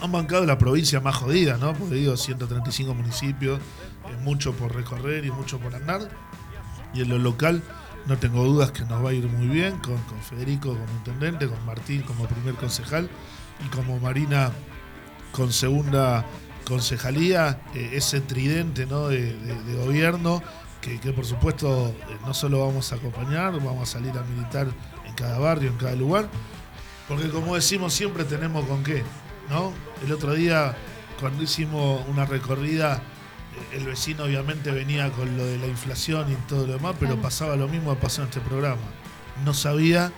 [0.00, 1.72] han bancado la provincia más jodida, ¿no?
[1.72, 6.08] Porque digo, 135 municipios, eh, mucho por recorrer y mucho por andar.
[6.94, 7.62] Y en lo local
[8.06, 11.64] no tengo dudas que nos va a ir muy bien con, Federico como intendente, con
[11.64, 13.08] Martín como primer concejal
[13.64, 14.50] y como Marina
[15.32, 16.24] con segunda
[16.64, 19.08] concejalía, eh, ese tridente ¿no?
[19.08, 19.36] de,
[19.84, 20.42] gobierno
[20.80, 24.66] que, por supuesto eh, no solo vamos a acompañar, vamos a salir a militar
[25.06, 26.28] en cada barrio, en cada lugar,
[27.08, 29.02] porque como decimos siempre tenemos con qué,
[29.48, 29.72] ¿no?
[30.04, 30.76] El otro día
[31.20, 33.02] cuando hicimos una recorrida
[33.72, 37.56] el vecino obviamente venía con lo de la inflación y todo lo demás, pero pasaba
[37.56, 38.82] lo mismo que pasó en este programa.
[39.44, 40.12] No sabía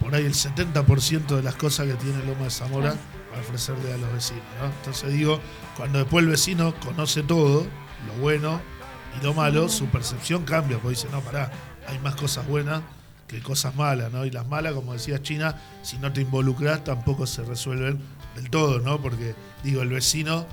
[0.00, 2.94] por ahí el 70% de las cosas que tiene Loma de Zamora
[3.30, 4.42] para ofrecerle a los vecinos.
[4.60, 4.66] ¿no?
[4.66, 5.40] Entonces digo,
[5.76, 7.66] cuando después el vecino conoce todo,
[8.06, 8.60] lo bueno
[9.18, 11.50] y lo malo, su percepción cambia, porque dice, no, pará,
[11.88, 12.82] hay más cosas buenas
[13.28, 14.24] que cosas malas, ¿no?
[14.26, 17.98] Y las malas, como decía China, si no te involucras tampoco se resuelven
[18.34, 19.00] del todo, ¿no?
[19.00, 20.46] Porque, digo, el vecino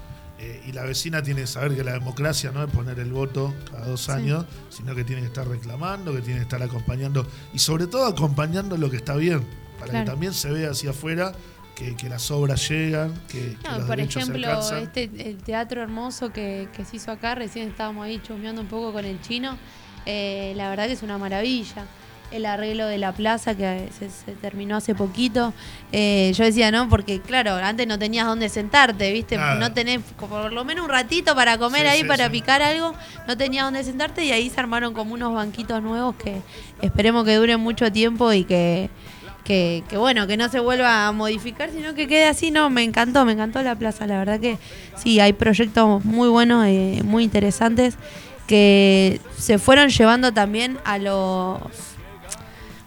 [0.44, 3.54] eh, y la vecina tiene que saber que la democracia no es poner el voto
[3.72, 4.12] cada dos Sí.
[4.12, 8.06] años, sino que tiene que estar reclamando, que tiene que estar acompañando y sobre todo
[8.08, 9.46] acompañando lo que está bien,
[9.78, 10.06] para Claro.
[10.06, 11.34] que también se vea hacia afuera
[11.76, 15.82] que, que las obras llegan, que, que No, los por ejemplo, se este, el teatro
[15.82, 19.58] hermoso que, que se hizo acá, recién estábamos ahí chusmeando un poco con el chino,
[20.06, 21.86] eh, la verdad que es una maravilla.
[22.32, 25.54] El arreglo de la plaza que se, se terminó hace poquito.
[25.92, 26.88] Eh, yo decía, ¿no?
[26.88, 29.36] Porque claro, antes no tenías dónde sentarte, ¿viste?
[29.36, 29.56] Nada.
[29.56, 32.32] No tenés por lo menos un ratito para comer Sí, ahí, sí, para sí.
[32.32, 32.94] picar algo.
[33.28, 36.42] No tenías dónde sentarte y ahí se armaron como unos banquitos nuevos que
[36.82, 38.90] esperemos que duren mucho tiempo y que,
[39.44, 42.50] que, que, bueno, que no se vuelva a modificar, sino que quede así.
[42.50, 44.08] No, me encantó, me encantó la plaza.
[44.08, 44.58] La verdad que
[44.96, 47.98] sí, hay proyectos muy buenos, eh, muy interesantes
[48.48, 51.60] que se fueron llevando también a los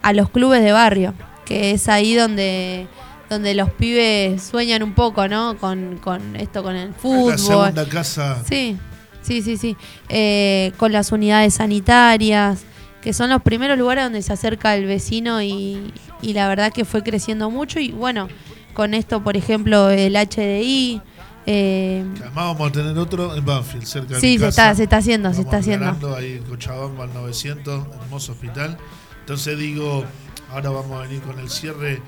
[0.04, 2.86] a los clubes de barrio, que es ahí donde
[3.30, 5.56] donde los pibes sueñan un poco, ¿no?
[5.58, 7.38] Con, con esto, con el la fútbol.
[7.38, 8.42] segunda casa.
[8.48, 8.76] Sí,
[9.22, 9.76] sí, sí, sí.
[10.08, 12.64] Eh, con las unidades sanitarias,
[13.00, 15.92] que son los primeros lugares donde se acerca el vecino y,
[16.22, 17.80] y la verdad que fue creciendo mucho.
[17.80, 18.28] Y bueno,
[18.74, 21.00] con esto, por ejemplo, el HDI.
[21.46, 24.82] eh, además vamos a tener otro en Banfield, cerca de Sí, mi se está- se
[24.84, 26.14] está haciendo, se Vamos está haciendo.
[26.14, 28.76] Ahí en Cochabamba, al 900, hermoso hospital.
[29.24, 30.04] Entonces digo,
[30.50, 32.00] ahora vamos a venir con el cierre, eh,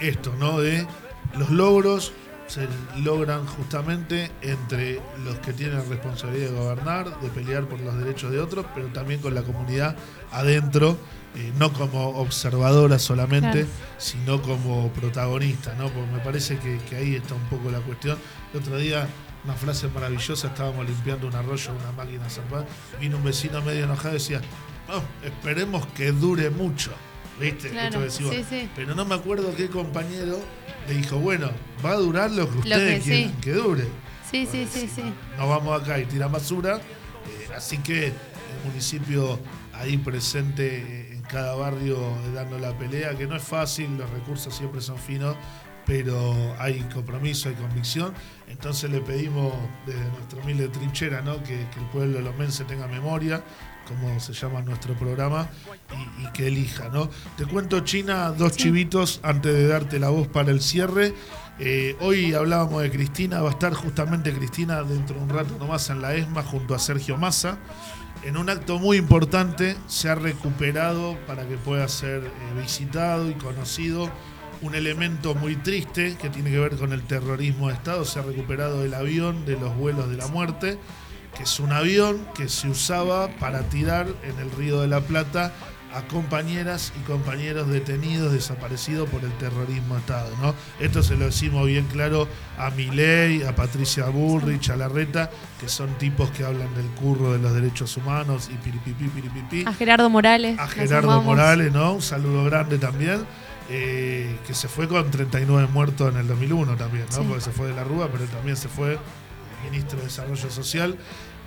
[0.00, 0.58] esto, ¿no?
[0.58, 0.84] De
[1.38, 2.12] los logros
[2.48, 2.66] se
[3.04, 8.40] logran justamente entre los que tienen responsabilidad de gobernar, de pelear por los derechos de
[8.40, 9.96] otros, pero también con la comunidad
[10.32, 10.96] adentro,
[11.36, 13.68] eh, no como observadora solamente, Claro.
[13.98, 15.88] sino como protagonista, ¿no?
[15.88, 18.18] Porque me parece que, que ahí está un poco la cuestión.
[18.52, 19.06] El otro día,
[19.44, 22.64] una frase maravillosa, estábamos limpiando un arroyo, una máquina zarpada,
[23.00, 24.40] vino un vecino medio enojado y decía,
[25.24, 26.92] esperemos que dure mucho.
[27.40, 27.68] ¿Viste?
[27.70, 28.70] Claro, Esto decimos, sí, sí.
[28.74, 30.38] Pero no me acuerdo qué compañero
[30.88, 31.50] le dijo, bueno,
[31.84, 33.36] va a durar lo que Lo ustedes que quieren sí.
[33.42, 33.84] que dure.
[34.30, 35.02] sí, sí, sí, sí.
[35.36, 36.76] No vamos acá y tiran basura.
[36.76, 38.14] eh, así que el
[38.68, 39.38] municipio
[39.74, 41.98] ahí presente en cada barrio
[42.34, 45.36] dando la pelea, que no es fácil, los recursos siempre son finos,
[45.84, 48.14] pero hay compromiso, hay convicción.
[48.48, 49.52] Entonces le pedimos
[49.84, 51.36] desde nuestra humilde trinchera ¿no?
[51.42, 53.42] que, que el pueblo lomense tenga memoria,
[53.86, 55.48] como se llama nuestro programa,
[56.20, 56.88] y, y que elija.
[56.88, 57.08] ¿no?
[57.36, 58.64] Te cuento, China, dos Sí.
[58.64, 61.14] chivitos antes de darte la voz para el cierre.
[61.58, 65.88] Eh, hoy hablábamos de Cristina, va a estar justamente Cristina dentro de un rato nomás
[65.88, 67.58] en la ESMA junto a Sergio Massa.
[68.24, 72.30] En un acto muy importante se ha recuperado para que pueda ser eh,
[72.60, 74.10] visitado y conocido
[74.62, 78.04] un elemento muy triste que tiene que ver con el terrorismo de Estado.
[78.04, 80.78] Se ha recuperado el avión de los vuelos de la muerte,
[81.36, 85.52] que es un avión que se usaba para tirar en el Río de la Plata
[85.94, 90.30] a compañeras y compañeros detenidos, desaparecidos por el terrorismo Estado.
[90.42, 90.54] ¿no?
[90.78, 92.28] Esto se lo decimos bien claro
[92.58, 97.38] a Milei, a Patricia Bullrich, a Larreta, que son tipos que hablan del curro de
[97.38, 100.58] los derechos humanos y piripipi, piripipi A Gerardo Morales.
[100.58, 101.22] a Gerardo.
[101.22, 101.94] Morales, ¿no?
[101.94, 103.24] Un saludo grande también.
[103.70, 107.16] eh, que se fue con 39 muertos en el 2001 también, ¿no?
[107.16, 107.24] Sí.
[107.26, 108.96] Porque se fue de la Rúa, pero también se fue
[109.64, 110.96] ministro de Desarrollo Social,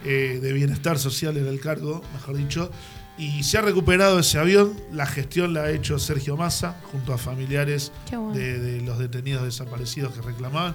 [0.06, 2.72] eh, de Bienestar Social era el cargo, mejor dicho.
[3.18, 7.18] Y se ha recuperado ese avión, la gestión la ha hecho Sergio Massa, junto a
[7.18, 8.32] familiares bueno.
[8.32, 10.74] de, de los detenidos desaparecidos que reclamaban.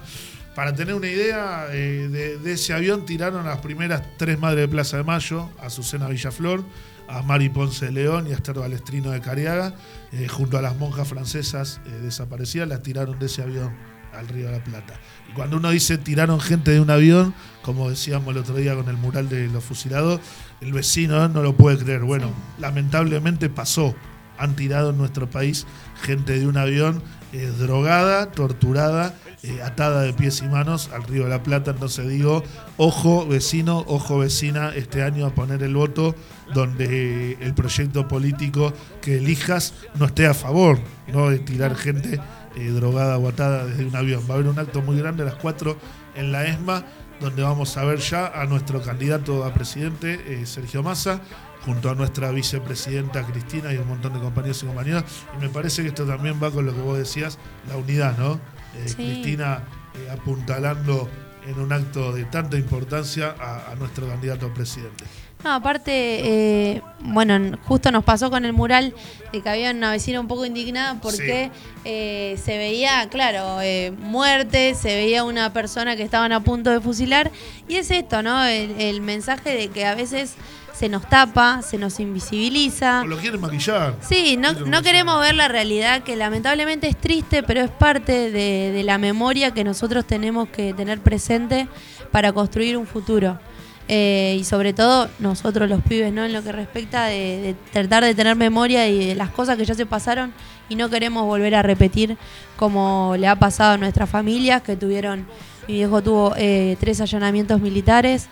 [0.53, 4.61] Para tener una idea, eh, de, de ese avión tiraron a las primeras tres madres
[4.61, 6.63] de Plaza de Mayo, a Azucena Villaflor,
[7.07, 9.73] a Mari Ponce de León y a Esther Balestrino de Cariaga,
[10.11, 13.75] eh, junto a las monjas francesas desaparecidas, las tiraron de ese avión
[14.17, 14.93] al Río de la Plata.
[15.29, 18.89] Y cuando uno dice tiraron gente de un avión, como decíamos el otro día con
[18.89, 20.19] el mural de los fusilados,
[20.61, 22.01] el vecino no lo puede creer.
[22.01, 23.95] Bueno, lamentablemente pasó.
[24.37, 25.65] Han tirado en nuestro país
[26.03, 27.01] gente de un avión
[27.31, 29.13] eh, drogada, torturada,
[29.43, 31.71] eh, atada de pies y manos al Río de la Plata.
[31.71, 32.43] Entonces digo,
[32.77, 36.15] ojo vecino, ojo vecina, este año a poner el voto
[36.53, 40.79] donde eh, el proyecto político que elijas no esté a favor
[41.11, 41.29] ¿no?
[41.29, 42.19] de tirar gente
[42.55, 44.23] eh, drogada o atada desde un avión.
[44.29, 45.77] Va a haber un acto muy grande a las 4
[46.15, 46.83] en la ESMA,
[47.19, 51.21] donde vamos a ver ya a nuestro candidato a presidente, eh, Sergio Massa,
[51.65, 55.03] junto a nuestra vicepresidenta Cristina y un montón de compañeros y compañeras.
[55.37, 57.39] Y me parece que esto también va con lo que vos decías,
[57.69, 58.33] la unidad, ¿no?
[58.75, 58.95] Eh, Sí.
[58.95, 59.63] Cristina
[59.95, 61.09] eh, apuntalando
[61.47, 65.05] en un acto de tanta importancia a, a nuestro candidato a presidente.
[65.45, 68.95] No, aparte, eh, bueno, justo nos pasó con el mural
[69.31, 71.51] de que había una vecina un poco indignada porque
[71.83, 76.81] eh, se veía, claro, eh, muerte, se veía una persona que estaban a punto de
[76.81, 77.29] fusilar.
[77.67, 78.43] Y es esto, ¿no?
[78.43, 80.33] El, el mensaje de que a veces
[80.73, 83.01] se nos tapa, se nos invisibiliza.
[83.01, 83.93] O lo quieren maquillar.
[84.01, 88.71] Sí, no, no queremos ver la realidad que lamentablemente es triste, pero es parte de,
[88.71, 91.67] de la memoria que nosotros tenemos que tener presente
[92.09, 93.39] para construir un futuro.
[93.87, 96.25] Eh, y sobre todo nosotros los pibes, ¿no?
[96.25, 99.75] En lo que respecta de, tratar de tener memoria y de las cosas que ya
[99.75, 100.33] se pasaron
[100.69, 102.17] y no queremos volver a repetir
[102.55, 105.27] como le ha pasado a nuestras familias que tuvieron,
[105.67, 108.27] mi viejo tuvo eh, tres allanamientos militares,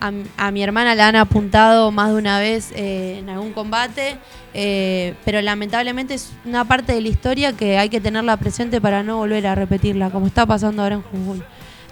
[0.00, 4.18] a, a mi hermana la han apuntado más de una vez eh, en algún combate,
[4.54, 9.02] eh, pero lamentablemente es una parte de la historia que hay que tenerla presente para
[9.02, 11.42] no volver a repetirla, como está pasando ahora en Jujuy.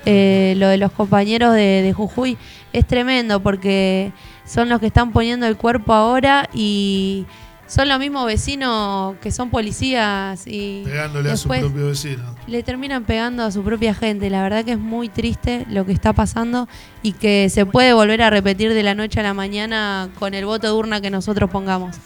[0.06, 2.36] Eh, lo de los compañeros de, de Jujuy
[2.72, 4.12] es tremendo porque
[4.44, 7.24] son los que están poniendo el cuerpo ahora y
[7.66, 12.22] son los mismos vecinos que son policías y Pegándole a su propio vecino.
[12.46, 14.28] le terminan pegando a su propia gente.
[14.28, 16.68] La verdad que es muy triste lo que está pasando
[17.02, 20.44] y que se puede volver a repetir de la noche a la mañana con el
[20.44, 21.96] voto de urna que nosotros pongamos.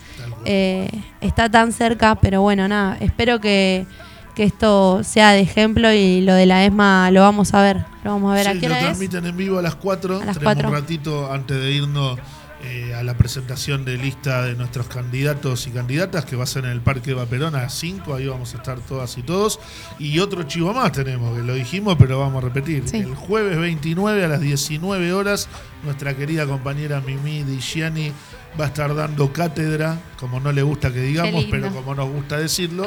[0.44, 0.88] Eh,
[1.20, 3.84] está tan cerca, pero bueno, nada, espero que,
[4.38, 7.84] que esto sea de ejemplo y lo de la ESMA lo vamos a ver.
[8.04, 8.44] Lo vamos a ver.
[8.44, 8.84] Sí, ¿A qué lo hora es?
[8.84, 10.20] transmiten en vivo a las 4.
[10.22, 10.68] A las Tenemos 4.
[10.68, 12.20] un ratito antes de irnos
[12.62, 16.66] eh, a la presentación de lista de nuestros candidatos y candidatas que va a ser
[16.66, 18.14] en el Parque Vaperón a las 5.
[18.14, 19.58] Ahí vamos a estar todas y todos.
[19.98, 22.84] Y otro chivo más tenemos, que lo dijimos, pero vamos a repetir.
[22.86, 22.98] Sí.
[22.98, 25.48] El jueves 29 a las 19 horas,
[25.82, 28.12] nuestra querida compañera Mimi Digiani
[28.58, 32.38] va a estar dando cátedra, como no le gusta que digamos, pero como nos gusta
[32.38, 32.86] decirlo.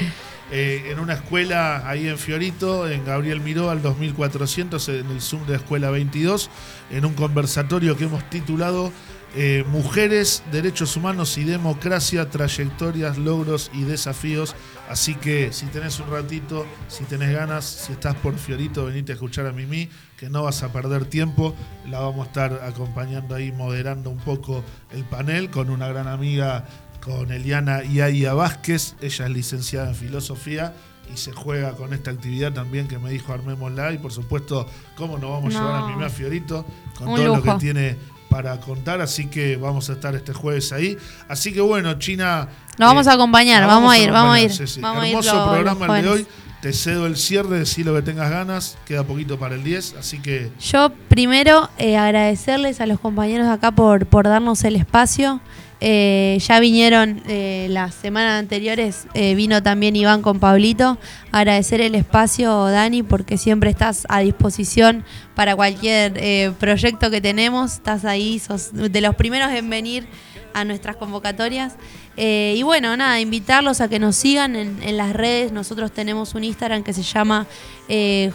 [0.51, 5.45] eh, en una escuela ahí en Fiorito, en Gabriel Miró al 2400, en el Zoom
[5.47, 6.49] de Escuela 22,
[6.91, 8.91] en un conversatorio que hemos titulado
[9.33, 14.55] eh, Mujeres, Derechos Humanos y Democracia, Trayectorias, Logros y Desafíos.
[14.89, 19.15] Así que si tenés un ratito, si tenés ganas, si estás por Fiorito, venite a
[19.15, 19.87] escuchar a Mimi,
[20.21, 21.55] que no vas a perder tiempo.
[21.89, 26.63] La vamos a estar acompañando ahí, moderando un poco el panel con una gran amiga
[27.03, 28.93] con Eliana Iaya Vázquez.
[29.01, 30.75] Ella es licenciada en filosofía
[31.11, 33.93] y se juega con esta actividad también que me dijo armémosla.
[33.93, 36.67] Y por supuesto, cómo nos vamos a llevar a Mimi a Fiorito
[36.99, 37.97] con Un todo lo que tiene
[38.29, 39.01] para contar.
[39.01, 40.99] Así que vamos a estar este jueves ahí.
[41.29, 42.47] Así que bueno, China.
[42.77, 44.81] Nos vamos a acompañar, nos vamos a ir, vamos a acompañar, ir, sí, sí.
[44.81, 46.27] vamos a ir Hermoso programa el de hoy.
[46.61, 48.77] Te cedo el cierre, decí lo que tengas ganas.
[48.85, 53.53] Queda poquito para el 10, así que Yo primero eh, agradecerles a los compañeros de
[53.53, 55.41] acá por, por darnos el espacio.
[55.83, 60.99] Eh, ya vinieron eh, las semanas anteriores, eh, vino también Iván con Pablito.
[61.31, 67.73] Agradecer el espacio, Dani, porque siempre estás a disposición para cualquier proyecto que tenemos.
[67.73, 70.07] Estás ahí, sos de los primeros en venir
[70.53, 71.75] a nuestras convocatorias.
[72.17, 75.51] Eh, y bueno, nada, invitarlos a que nos sigan en, en las redes.
[75.51, 77.47] Nosotros tenemos un Instagram que se llama
[77.87, 78.31] eh,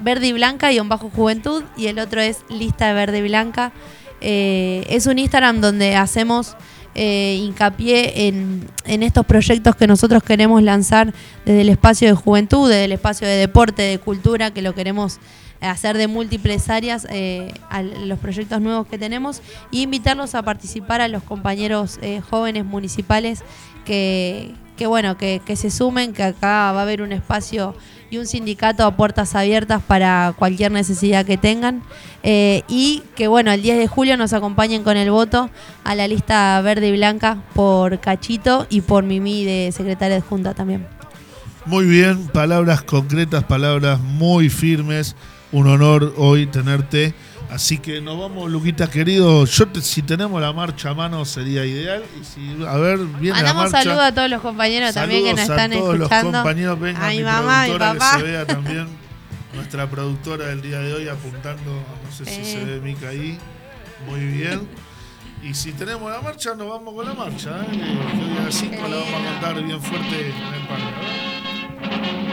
[0.00, 3.22] Verde y Blanca y un bajo juventud y el otro es lista de Verde y
[3.22, 3.72] Blanca.
[4.20, 6.56] Eh, es un Instagram donde hacemos
[6.94, 11.12] eh, hincapié en, estos proyectos que nosotros queremos lanzar
[11.44, 15.18] desde el espacio de juventud, desde el espacio de deporte, de cultura, que lo queremos
[15.60, 21.00] hacer de múltiples áreas eh, a los proyectos nuevos que tenemos y invitarlos a participar
[21.00, 23.42] a los compañeros eh, jóvenes municipales
[23.84, 24.54] que,
[24.84, 27.76] bueno que se sumen que acá va a haber un espacio
[28.12, 31.82] y un sindicato a puertas abiertas para cualquier necesidad que tengan
[32.22, 35.48] eh, y que bueno el 10 de julio nos acompañen con el voto
[35.82, 40.86] a la lista verde y blanca por Cachito y por Mimi de secretaria adjunta también
[41.64, 42.26] muy bien.
[42.26, 45.14] Palabras concretas, palabras muy firmes.
[45.52, 47.14] Un honor hoy tenerte.
[47.52, 49.44] Así que nos vamos, Luquita querido.
[49.44, 52.02] Yo te- si tenemos la marcha a mano sería ideal.
[52.18, 53.82] Y si, a ver, viene mandamos la marcha.
[53.84, 56.80] saludos a todos los compañeros también que nos están a todos escuchando los compañeros.
[56.80, 58.16] Venga, a mi, mi mamá, mi productora papá.
[58.16, 58.88] que se vea también.
[59.54, 61.72] Nuestra productora del día de hoy apuntando,
[62.04, 62.44] no sé si Eh.
[62.44, 63.38] se ve Mica ahí.
[64.08, 64.66] Muy bien.
[65.42, 67.50] Y si tenemos la marcha, nos vamos con la marcha.
[67.50, 67.66] ¿eh?
[67.70, 72.32] Que hoy a las 5 la vamos a cantar bien fuerte en el parque.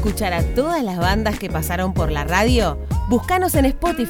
[0.00, 2.78] escuchar a todas las bandas que pasaron por la radio?
[3.10, 4.08] Búscanos en Spotify